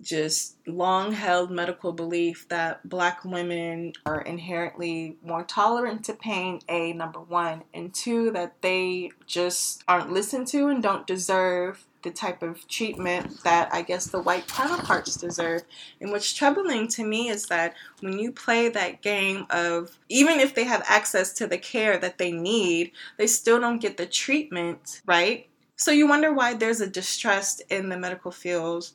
just 0.00 0.56
long 0.66 1.12
held 1.12 1.50
medical 1.50 1.92
belief 1.92 2.48
that 2.48 2.88
black 2.88 3.24
women 3.24 3.92
are 4.06 4.22
inherently 4.22 5.18
more 5.22 5.44
tolerant 5.44 6.04
to 6.06 6.14
pain, 6.14 6.60
A, 6.70 6.94
number 6.94 7.20
one, 7.20 7.64
and 7.74 7.92
two, 7.92 8.30
that 8.30 8.62
they 8.62 9.10
just 9.26 9.84
aren't 9.86 10.12
listened 10.12 10.46
to 10.48 10.68
and 10.68 10.82
don't 10.82 11.06
deserve 11.06 11.84
the 12.02 12.10
type 12.10 12.42
of 12.42 12.66
treatment 12.66 13.42
that 13.44 13.68
I 13.74 13.82
guess 13.82 14.06
the 14.06 14.22
white 14.22 14.48
counterparts 14.48 15.16
deserve. 15.16 15.64
And 16.00 16.10
what's 16.10 16.32
troubling 16.32 16.88
to 16.88 17.04
me 17.04 17.28
is 17.28 17.46
that 17.46 17.74
when 18.00 18.18
you 18.18 18.32
play 18.32 18.70
that 18.70 19.02
game 19.02 19.44
of 19.50 19.98
even 20.08 20.40
if 20.40 20.54
they 20.54 20.64
have 20.64 20.82
access 20.88 21.34
to 21.34 21.46
the 21.46 21.58
care 21.58 21.98
that 21.98 22.16
they 22.16 22.32
need, 22.32 22.92
they 23.18 23.26
still 23.26 23.60
don't 23.60 23.82
get 23.82 23.98
the 23.98 24.06
treatment, 24.06 25.02
right? 25.04 25.49
So 25.80 25.92
you 25.92 26.06
wonder 26.06 26.30
why 26.30 26.52
there's 26.52 26.82
a 26.82 26.86
distrust 26.86 27.62
in 27.70 27.88
the 27.88 27.96
medical 27.96 28.30
field 28.30 28.90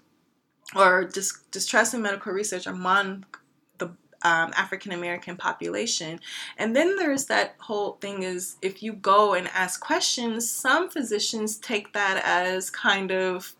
or 0.75 1.05
dis- 1.05 1.41
distrust 1.49 1.95
in 1.95 2.03
medical 2.03 2.31
research 2.31 2.67
among 2.67 3.25
the 3.79 3.87
um, 4.21 4.53
African 4.55 4.91
American 4.91 5.35
population. 5.35 6.19
And 6.59 6.75
then 6.75 6.95
there's 6.95 7.25
that 7.25 7.55
whole 7.57 7.93
thing 7.93 8.21
is 8.21 8.57
if 8.61 8.83
you 8.83 8.93
go 8.93 9.33
and 9.33 9.47
ask 9.47 9.81
questions, 9.81 10.47
some 10.47 10.91
physicians 10.91 11.57
take 11.57 11.91
that 11.93 12.21
as 12.23 12.69
kind 12.69 13.11
of 13.11 13.55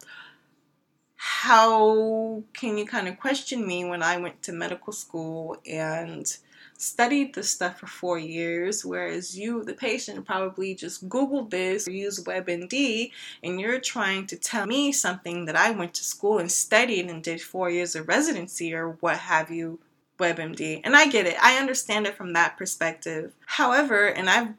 how 1.16 2.44
can 2.54 2.78
you 2.78 2.86
kind 2.86 3.08
of 3.08 3.20
question 3.20 3.66
me 3.66 3.86
when 3.86 4.04
I 4.04 4.18
went 4.18 4.44
to 4.44 4.52
medical 4.52 4.94
school 4.94 5.58
and 5.66 6.32
studied 6.78 7.34
this 7.34 7.50
stuff 7.50 7.80
for 7.80 7.88
four 7.88 8.20
years, 8.20 8.86
whereas 8.86 9.38
you, 9.38 9.64
the 9.64 9.74
patient, 9.74 10.26
probably 10.26 10.76
just 10.76 11.08
Googled 11.08 11.50
this 11.50 11.88
or 11.88 11.92
used 11.92 12.26
WebMD, 12.26 13.12
and 13.44 13.60
you're 13.60 13.80
trying 13.80 14.28
to 14.28 14.36
tell 14.36 14.66
me 14.66 14.92
something 14.92 15.46
that 15.46 15.56
I 15.56 15.72
went 15.72 15.94
to 15.96 16.04
school 16.04 16.40
and 16.40 16.52
studied 16.52 17.10
and 17.10 17.24
did 17.24 17.42
four 17.42 17.70
years 17.70 17.96
of 17.96 18.08
residency 18.08 18.74
or 18.74 18.92
what 19.00 19.18
have 19.18 19.52
you, 19.52 19.80
WebMD. 20.18 20.82
And 20.84 20.96
I 20.96 21.08
get 21.08 21.26
it, 21.26 21.36
I 21.42 21.58
understand 21.58 22.08
it 22.08 22.16
from 22.16 22.34
that 22.34 22.58
perspective. 22.58 23.34
However, 23.46 24.08
and 24.08 24.30
I've 24.30 24.54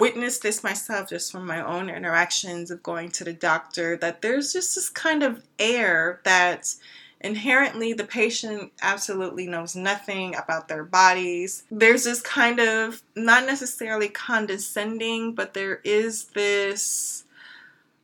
witnessed 0.00 0.42
this 0.42 0.64
myself 0.64 1.08
just 1.08 1.30
from 1.30 1.46
my 1.46 1.64
own 1.64 1.90
interactions 1.90 2.70
of 2.70 2.82
going 2.82 3.10
to 3.10 3.24
the 3.24 3.32
doctor, 3.32 3.96
that 3.98 4.22
there's 4.22 4.52
just 4.52 4.74
this 4.74 4.88
kind 4.88 5.22
of 5.22 5.42
air 5.58 6.20
that 6.24 6.74
Inherently, 7.26 7.92
the 7.92 8.04
patient 8.04 8.70
absolutely 8.80 9.48
knows 9.48 9.74
nothing 9.74 10.36
about 10.36 10.68
their 10.68 10.84
bodies. 10.84 11.64
There's 11.72 12.04
this 12.04 12.22
kind 12.22 12.60
of, 12.60 13.02
not 13.16 13.46
necessarily 13.46 14.08
condescending, 14.08 15.34
but 15.34 15.52
there 15.52 15.80
is 15.82 16.26
this 16.26 17.24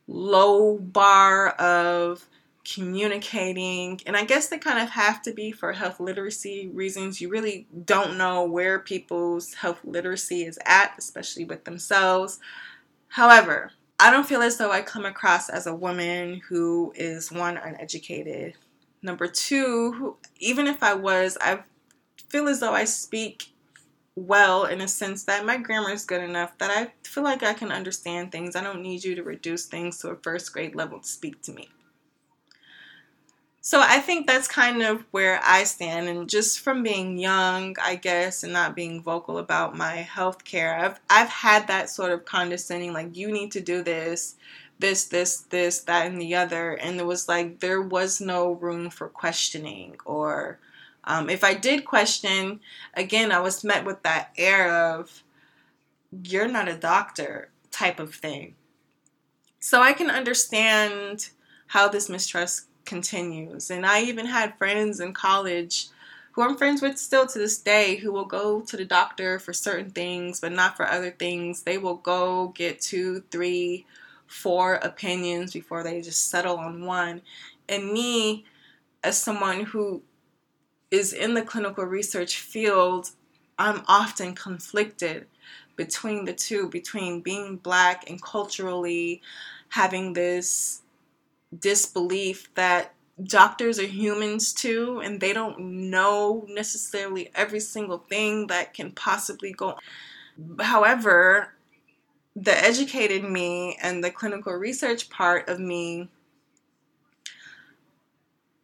low 0.09 0.77
bar 0.77 1.51
of 1.51 2.27
communicating. 2.65 4.01
And 4.05 4.17
I 4.17 4.25
guess 4.25 4.49
they 4.49 4.57
kind 4.57 4.83
of 4.83 4.89
have 4.89 5.21
to 5.21 5.31
be 5.31 5.53
for 5.53 5.71
health 5.71 6.01
literacy 6.01 6.67
reasons. 6.73 7.21
You 7.21 7.29
really 7.29 7.65
don't 7.85 8.17
know 8.17 8.43
where 8.43 8.77
people's 8.77 9.53
health 9.53 9.79
literacy 9.85 10.43
is 10.43 10.59
at, 10.65 10.95
especially 10.97 11.45
with 11.45 11.63
themselves. 11.63 12.41
However, 13.07 13.71
I 14.01 14.11
don't 14.11 14.27
feel 14.27 14.41
as 14.41 14.57
though 14.57 14.71
I 14.71 14.81
come 14.81 15.05
across 15.05 15.47
as 15.47 15.65
a 15.65 15.73
woman 15.73 16.41
who 16.49 16.91
is 16.97 17.31
one 17.31 17.55
uneducated 17.55 18.55
Number 19.03 19.27
two, 19.27 20.15
even 20.39 20.65
if 20.65 20.81
I 20.81 20.93
was, 20.93 21.37
I 21.41 21.63
feel 22.29 22.47
as 22.47 22.61
though 22.61 22.71
I 22.73 22.85
speak 22.85 23.49
well 24.15 24.63
in 24.65 24.79
a 24.79 24.87
sense 24.87 25.25
that 25.25 25.45
my 25.45 25.57
grammar 25.57 25.91
is 25.91 26.05
good 26.05 26.23
enough 26.23 26.57
that 26.59 26.71
I 26.71 26.93
feel 27.07 27.23
like 27.23 27.43
I 27.43 27.53
can 27.53 27.71
understand 27.71 28.31
things. 28.31 28.55
I 28.55 28.63
don't 28.63 28.81
need 28.81 29.03
you 29.03 29.13
to 29.15 29.23
reduce 29.23 29.65
things 29.65 29.99
to 29.99 30.09
a 30.09 30.15
first 30.15 30.53
grade 30.53 30.73
level 30.73 30.99
to 30.99 31.07
speak 31.07 31.41
to 31.43 31.51
me. 31.51 31.69
So 33.59 33.79
I 33.81 33.99
think 33.99 34.27
that's 34.27 34.47
kind 34.47 34.81
of 34.81 35.05
where 35.11 35.39
I 35.41 35.63
stand. 35.63 36.09
And 36.09 36.29
just 36.29 36.59
from 36.59 36.83
being 36.83 37.17
young, 37.17 37.75
I 37.81 37.95
guess, 37.95 38.43
and 38.43 38.51
not 38.51 38.75
being 38.75 39.01
vocal 39.01 39.37
about 39.37 39.77
my 39.77 39.95
health 39.95 40.43
care, 40.43 40.77
I've, 40.77 40.99
I've 41.09 41.29
had 41.29 41.67
that 41.67 41.89
sort 41.89 42.11
of 42.11 42.25
condescending, 42.25 42.91
like, 42.91 43.15
you 43.15 43.31
need 43.31 43.53
to 43.53 43.61
do 43.61 43.81
this 43.81 44.35
this, 44.79 45.05
this, 45.05 45.37
this, 45.41 45.79
that, 45.81 46.07
and 46.07 46.19
the 46.19 46.35
other. 46.35 46.73
And 46.73 46.99
it 46.99 47.05
was 47.05 47.27
like 47.27 47.59
there 47.59 47.81
was 47.81 48.19
no 48.19 48.51
room 48.51 48.89
for 48.89 49.07
questioning. 49.07 49.95
Or 50.05 50.59
um, 51.03 51.29
if 51.29 51.43
I 51.43 51.53
did 51.53 51.85
question, 51.85 52.59
again, 52.93 53.31
I 53.31 53.39
was 53.39 53.63
met 53.63 53.85
with 53.85 54.03
that 54.03 54.31
air 54.37 54.73
of, 54.73 55.23
you're 56.23 56.47
not 56.47 56.67
a 56.67 56.75
doctor 56.75 57.49
type 57.71 57.99
of 57.99 58.13
thing. 58.13 58.55
So 59.59 59.81
I 59.81 59.93
can 59.93 60.09
understand 60.09 61.29
how 61.67 61.87
this 61.87 62.09
mistrust 62.09 62.67
continues. 62.85 63.71
And 63.71 63.85
I 63.85 64.01
even 64.01 64.25
had 64.25 64.57
friends 64.57 64.99
in 64.99 65.13
college 65.13 65.87
who 66.33 66.41
I'm 66.41 66.57
friends 66.57 66.81
with 66.81 66.97
still 66.97 67.27
to 67.27 67.39
this 67.39 67.59
day 67.59 67.95
who 67.95 68.11
will 68.11 68.25
go 68.25 68.61
to 68.61 68.75
the 68.75 68.85
doctor 68.85 69.37
for 69.39 69.53
certain 69.53 69.91
things, 69.91 70.39
but 70.39 70.51
not 70.51 70.75
for 70.75 70.87
other 70.87 71.11
things. 71.11 71.61
They 71.61 71.77
will 71.77 71.97
go 71.97 72.47
get 72.49 72.81
two, 72.81 73.23
three, 73.31 73.85
four 74.27 74.75
opinions 74.75 75.53
before 75.53 75.83
they 75.83 76.01
just 76.01 76.29
settle 76.29 76.57
on 76.57 76.85
one. 76.85 77.21
And 77.69 77.91
me, 77.91 78.45
as 79.03 79.17
someone 79.17 79.61
who 79.65 80.01
is 80.91 81.13
in 81.13 81.33
the 81.33 81.41
clinical 81.41 81.85
research 81.85 82.37
field, 82.37 83.11
I'm 83.57 83.83
often 83.87 84.35
conflicted 84.35 85.27
between 85.75 86.25
the 86.25 86.33
two, 86.33 86.69
between 86.69 87.21
being 87.21 87.57
black 87.57 88.09
and 88.09 88.21
culturally 88.21 89.21
having 89.69 90.13
this 90.13 90.81
disbelief 91.57 92.53
that 92.55 92.93
doctors 93.23 93.79
are 93.79 93.85
humans 93.85 94.53
too 94.53 95.01
and 95.03 95.19
they 95.19 95.33
don't 95.33 95.59
know 95.59 96.45
necessarily 96.49 97.29
every 97.35 97.59
single 97.59 97.99
thing 97.99 98.47
that 98.47 98.73
can 98.73 98.91
possibly 98.91 99.51
go 99.51 99.69
on. 99.69 100.65
however 100.65 101.52
the 102.35 102.57
educated 102.57 103.23
me 103.23 103.77
and 103.81 104.03
the 104.03 104.11
clinical 104.11 104.53
research 104.53 105.09
part 105.09 105.47
of 105.47 105.59
me 105.59 106.09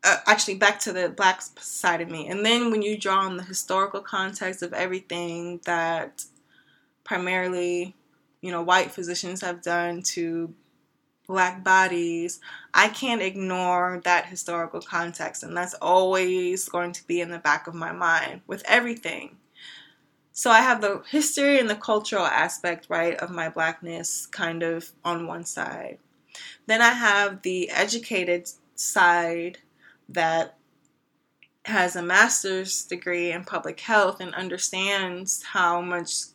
uh, 0.03 0.17
actually 0.28 0.55
back 0.55 0.80
to 0.80 0.93
the 0.93 1.09
black 1.09 1.41
side 1.41 2.01
of 2.01 2.09
me. 2.09 2.28
And 2.28 2.45
then 2.45 2.72
when 2.72 2.82
you 2.82 2.97
draw 2.97 3.20
on 3.20 3.38
the 3.38 3.43
historical 3.43 4.01
context 4.01 4.63
of 4.63 4.74
everything 4.74 5.59
that 5.65 6.24
primarily 7.03 7.95
you 8.41 8.51
know 8.51 8.61
white 8.61 8.91
physicians 8.91 9.41
have 9.41 9.61
done 9.63 10.01
to 10.01 10.53
black 11.28 11.63
bodies 11.63 12.39
i 12.74 12.88
can't 12.88 13.22
ignore 13.22 13.99
that 14.03 14.28
historical 14.28 14.82
context. 14.82 15.43
And 15.43 15.57
that's 15.57 15.74
always 15.76 16.70
going 16.70 16.91
to 16.93 17.05
be 17.07 17.20
in 17.22 17.32
the 17.32 17.39
back 17.39 17.67
of 17.67 17.74
my 17.74 17.91
mind 17.91 18.41
with 18.47 18.63
everything 18.65 19.38
so 20.39 20.49
I 20.49 20.61
have 20.61 20.79
the 20.79 21.03
history 21.11 21.59
and 21.59 21.69
the 21.69 21.75
cultural 21.75 22.25
aspect, 22.25 22.85
right, 22.87 23.17
of 23.17 23.29
my 23.29 23.49
blackness 23.49 24.25
kind 24.25 24.63
of 24.63 24.89
on 25.03 25.27
one 25.27 25.43
side. 25.43 25.97
Then 26.65 26.81
I 26.81 26.91
have 26.91 27.41
the 27.41 27.69
educated 27.69 28.49
side 28.73 29.57
that 30.07 30.55
has 31.65 31.97
a 31.97 32.01
master's 32.01 32.85
degree 32.85 33.33
in 33.33 33.43
public 33.43 33.81
health 33.81 34.21
and 34.21 34.33
understands 34.33 35.43
how 35.43 35.81
much 35.81 36.27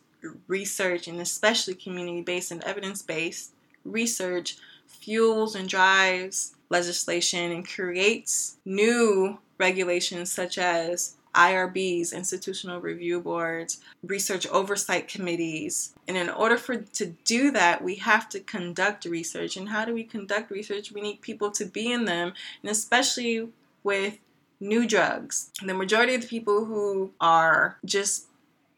research 0.45 1.07
and 1.07 1.19
especially 1.19 1.73
community 1.73 2.21
based 2.21 2.51
and 2.51 2.63
evidence 2.63 3.01
based 3.01 3.53
research 3.85 4.57
fuels 4.85 5.55
and 5.55 5.67
drives 5.67 6.53
legislation 6.69 7.51
and 7.51 7.67
creates 7.67 8.57
new 8.65 9.39
regulations 9.57 10.31
such 10.31 10.59
as 10.59 11.15
IRBs, 11.35 12.13
institutional 12.13 12.79
review 12.79 13.19
boards, 13.19 13.81
research 14.03 14.47
oversight 14.47 15.07
committees. 15.07 15.93
And 16.07 16.17
in 16.17 16.29
order 16.29 16.57
for 16.57 16.77
to 16.77 17.05
do 17.25 17.51
that, 17.51 17.83
we 17.83 17.95
have 17.95 18.29
to 18.29 18.39
conduct 18.39 19.05
research. 19.05 19.57
And 19.57 19.69
how 19.69 19.85
do 19.85 19.93
we 19.93 20.03
conduct 20.03 20.51
research? 20.51 20.91
We 20.91 21.01
need 21.01 21.21
people 21.21 21.51
to 21.51 21.65
be 21.65 21.91
in 21.91 22.05
them, 22.05 22.33
and 22.61 22.71
especially 22.71 23.49
with 23.83 24.17
new 24.59 24.87
drugs. 24.87 25.51
The 25.63 25.73
majority 25.73 26.15
of 26.15 26.21
the 26.21 26.27
people 26.27 26.65
who 26.65 27.11
are 27.19 27.77
just 27.83 28.27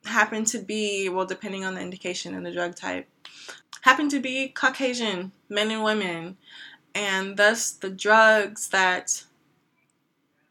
happen 0.05 0.45
to 0.45 0.59
be, 0.59 1.09
well, 1.09 1.25
depending 1.25 1.65
on 1.65 1.75
the 1.75 1.81
indication 1.81 2.33
and 2.33 2.45
the 2.45 2.51
drug 2.51 2.75
type, 2.75 3.07
happen 3.81 4.09
to 4.09 4.19
be 4.19 4.47
Caucasian 4.47 5.31
men 5.49 5.71
and 5.71 5.83
women. 5.83 6.37
And 6.95 7.37
thus, 7.37 7.71
the 7.71 7.89
drugs 7.89 8.69
that 8.69 9.23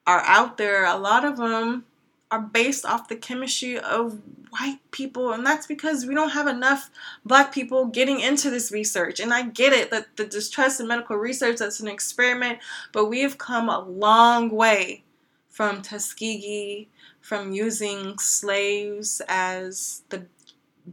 are 0.06 0.20
out 0.20 0.58
there, 0.58 0.84
a 0.84 0.96
lot 0.96 1.24
of 1.24 1.36
them 1.36 1.85
are 2.30 2.40
based 2.40 2.84
off 2.84 3.08
the 3.08 3.16
chemistry 3.16 3.78
of 3.78 4.20
white 4.50 4.78
people 4.90 5.32
and 5.32 5.44
that's 5.44 5.66
because 5.66 6.06
we 6.06 6.14
don't 6.14 6.30
have 6.30 6.46
enough 6.46 6.90
black 7.24 7.52
people 7.52 7.86
getting 7.86 8.20
into 8.20 8.50
this 8.50 8.72
research. 8.72 9.20
And 9.20 9.32
i 9.32 9.42
get 9.42 9.72
it 9.72 9.90
that 9.90 10.16
the 10.16 10.24
distrust 10.24 10.80
in 10.80 10.88
medical 10.88 11.16
research 11.16 11.58
that's 11.58 11.80
an 11.80 11.88
experiment 11.88 12.58
but 12.92 13.06
we 13.06 13.20
have 13.20 13.38
come 13.38 13.68
a 13.68 13.80
long 13.80 14.50
way 14.50 15.04
from 15.48 15.82
tuskegee 15.82 16.88
from 17.20 17.52
using 17.52 18.16
slaves 18.18 19.20
as 19.28 20.02
the 20.10 20.26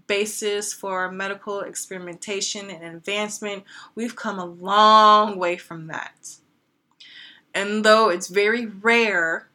basis 0.08 0.74
for 0.74 1.12
medical 1.12 1.62
experimentation 1.62 2.70
and 2.70 2.96
advancement. 2.96 3.64
We've 3.96 4.16
come 4.16 4.40
a 4.40 4.46
long 4.46 5.38
way 5.38 5.58
from 5.58 5.88
that. 5.88 6.38
And 7.54 7.86
though 7.86 8.10
it's 8.10 8.28
very 8.28 8.66
rare 8.66 9.48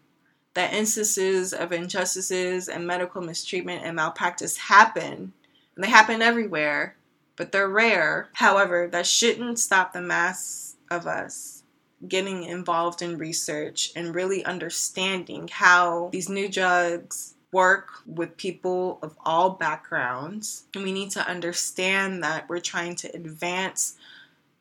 that 0.59 0.75
instances 0.75 1.53
of 1.53 1.71
injustices 1.71 2.69
and 2.69 2.85
medical 2.85 3.23
mistreatment 3.23 3.81
and 3.85 3.95
malpractice 3.95 4.57
happen, 4.57 5.33
and 5.77 5.85
they 5.85 5.89
happen 5.89 6.21
everywhere, 6.21 6.97
but 7.37 7.53
they're 7.53 7.69
rare. 7.69 8.29
However, 8.33 8.89
that 8.89 9.07
shouldn't 9.07 9.61
stop 9.61 9.93
the 9.93 10.01
mass 10.01 10.75
of 10.91 11.07
us 11.07 11.63
getting 12.09 12.43
involved 12.43 13.03
in 13.03 13.19
research 13.19 13.93
and 13.95 14.17
really 14.17 14.45
understanding 14.45 15.47
how 15.47 16.09
these 16.11 16.29
new 16.29 16.49
drugs 16.49 17.35
work 17.53 17.91
with 18.05 18.37
people 18.37 18.99
of 19.01 19.17
all 19.25 19.51
backgrounds. 19.51 20.65
And 20.75 20.83
we 20.83 20.91
need 20.91 21.13
to 21.13 21.25
understand 21.25 22.25
that 22.25 22.49
we're 22.49 22.59
trying 22.59 22.97
to 22.97 23.15
advance 23.15 23.95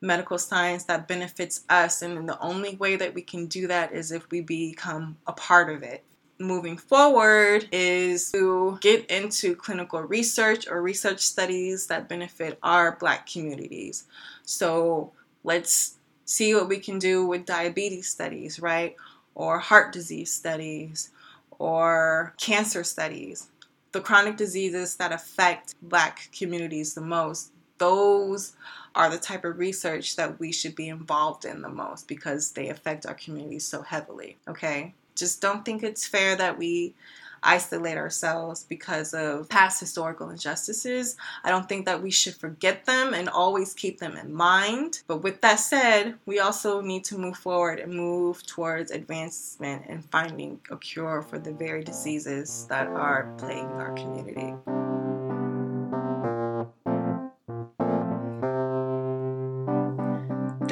medical 0.00 0.38
science 0.38 0.84
that 0.84 1.08
benefits 1.08 1.64
us. 1.68 2.02
And 2.02 2.28
the 2.28 2.40
only 2.40 2.76
way 2.76 2.96
that 2.96 3.14
we 3.14 3.22
can 3.22 3.46
do 3.46 3.66
that 3.66 3.92
is 3.92 4.12
if 4.12 4.30
we 4.30 4.40
become 4.40 5.16
a 5.26 5.32
part 5.32 5.70
of 5.70 5.82
it. 5.82 6.04
Moving 6.40 6.76
forward 6.76 7.68
is 7.72 8.30
to 8.30 8.78
get 8.80 9.06
into 9.06 9.56
clinical 9.56 10.00
research 10.00 10.68
or 10.68 10.80
research 10.80 11.20
studies 11.20 11.88
that 11.88 12.08
benefit 12.08 12.58
our 12.62 12.96
Black 12.96 13.28
communities. 13.28 14.04
So 14.44 15.12
let's 15.42 15.96
see 16.26 16.54
what 16.54 16.68
we 16.68 16.78
can 16.78 17.00
do 17.00 17.26
with 17.26 17.44
diabetes 17.44 18.08
studies, 18.08 18.60
right? 18.60 18.94
Or 19.34 19.58
heart 19.58 19.92
disease 19.92 20.32
studies, 20.32 21.10
or 21.58 22.34
cancer 22.38 22.84
studies. 22.84 23.48
The 23.90 24.00
chronic 24.00 24.36
diseases 24.36 24.94
that 24.96 25.12
affect 25.12 25.74
Black 25.82 26.28
communities 26.36 26.94
the 26.94 27.00
most, 27.00 27.50
those 27.78 28.54
are 28.98 29.08
the 29.08 29.16
type 29.16 29.44
of 29.44 29.58
research 29.58 30.16
that 30.16 30.40
we 30.40 30.50
should 30.52 30.74
be 30.74 30.88
involved 30.88 31.44
in 31.44 31.62
the 31.62 31.68
most 31.68 32.08
because 32.08 32.50
they 32.50 32.68
affect 32.68 33.06
our 33.06 33.14
communities 33.14 33.64
so 33.64 33.80
heavily. 33.80 34.36
Okay? 34.48 34.92
Just 35.14 35.40
don't 35.40 35.64
think 35.64 35.84
it's 35.84 36.06
fair 36.06 36.34
that 36.34 36.58
we 36.58 36.94
isolate 37.40 37.96
ourselves 37.96 38.64
because 38.68 39.14
of 39.14 39.48
past 39.48 39.78
historical 39.78 40.30
injustices. 40.30 41.16
I 41.44 41.50
don't 41.50 41.68
think 41.68 41.86
that 41.86 42.02
we 42.02 42.10
should 42.10 42.34
forget 42.34 42.84
them 42.86 43.14
and 43.14 43.28
always 43.28 43.72
keep 43.72 44.00
them 44.00 44.16
in 44.16 44.34
mind. 44.34 45.02
But 45.06 45.22
with 45.22 45.40
that 45.42 45.60
said, 45.60 46.16
we 46.26 46.40
also 46.40 46.80
need 46.80 47.04
to 47.04 47.18
move 47.18 47.36
forward 47.36 47.78
and 47.78 47.94
move 47.94 48.44
towards 48.46 48.90
advancement 48.90 49.84
and 49.88 50.04
finding 50.06 50.60
a 50.70 50.76
cure 50.76 51.22
for 51.22 51.38
the 51.38 51.52
very 51.52 51.84
diseases 51.84 52.66
that 52.68 52.88
are 52.88 53.32
plaguing 53.38 53.70
our 53.70 53.92
community. 53.92 54.54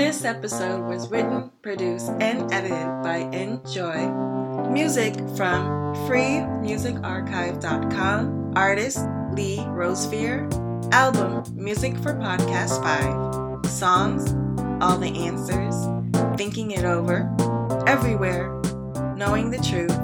This 0.07 0.23
episode 0.25 0.87
was 0.87 1.11
written, 1.11 1.51
produced, 1.63 2.11
and 2.21 2.53
edited 2.53 3.03
by 3.03 3.29
Enjoy. 3.33 4.07
Music 4.71 5.15
from 5.37 5.97
freemusicarchive.com. 6.07 8.53
Artist 8.55 9.05
Lee 9.33 9.59
Rosevere. 9.67 10.49
Album 10.93 11.43
Music 11.57 11.97
for 11.97 12.15
Podcast 12.15 12.81
5. 12.85 13.67
Songs 13.69 14.33
All 14.81 14.97
the 14.97 15.27
Answers. 15.27 15.75
Thinking 16.39 16.71
It 16.71 16.85
Over. 16.85 17.29
Everywhere. 17.89 18.63
Knowing 19.17 19.51
the 19.51 19.59
Truth. 19.59 19.99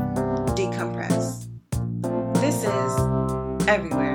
Decompress. 0.56 1.46
This 2.40 2.64
is 2.64 2.92
Everywhere. 3.68 4.11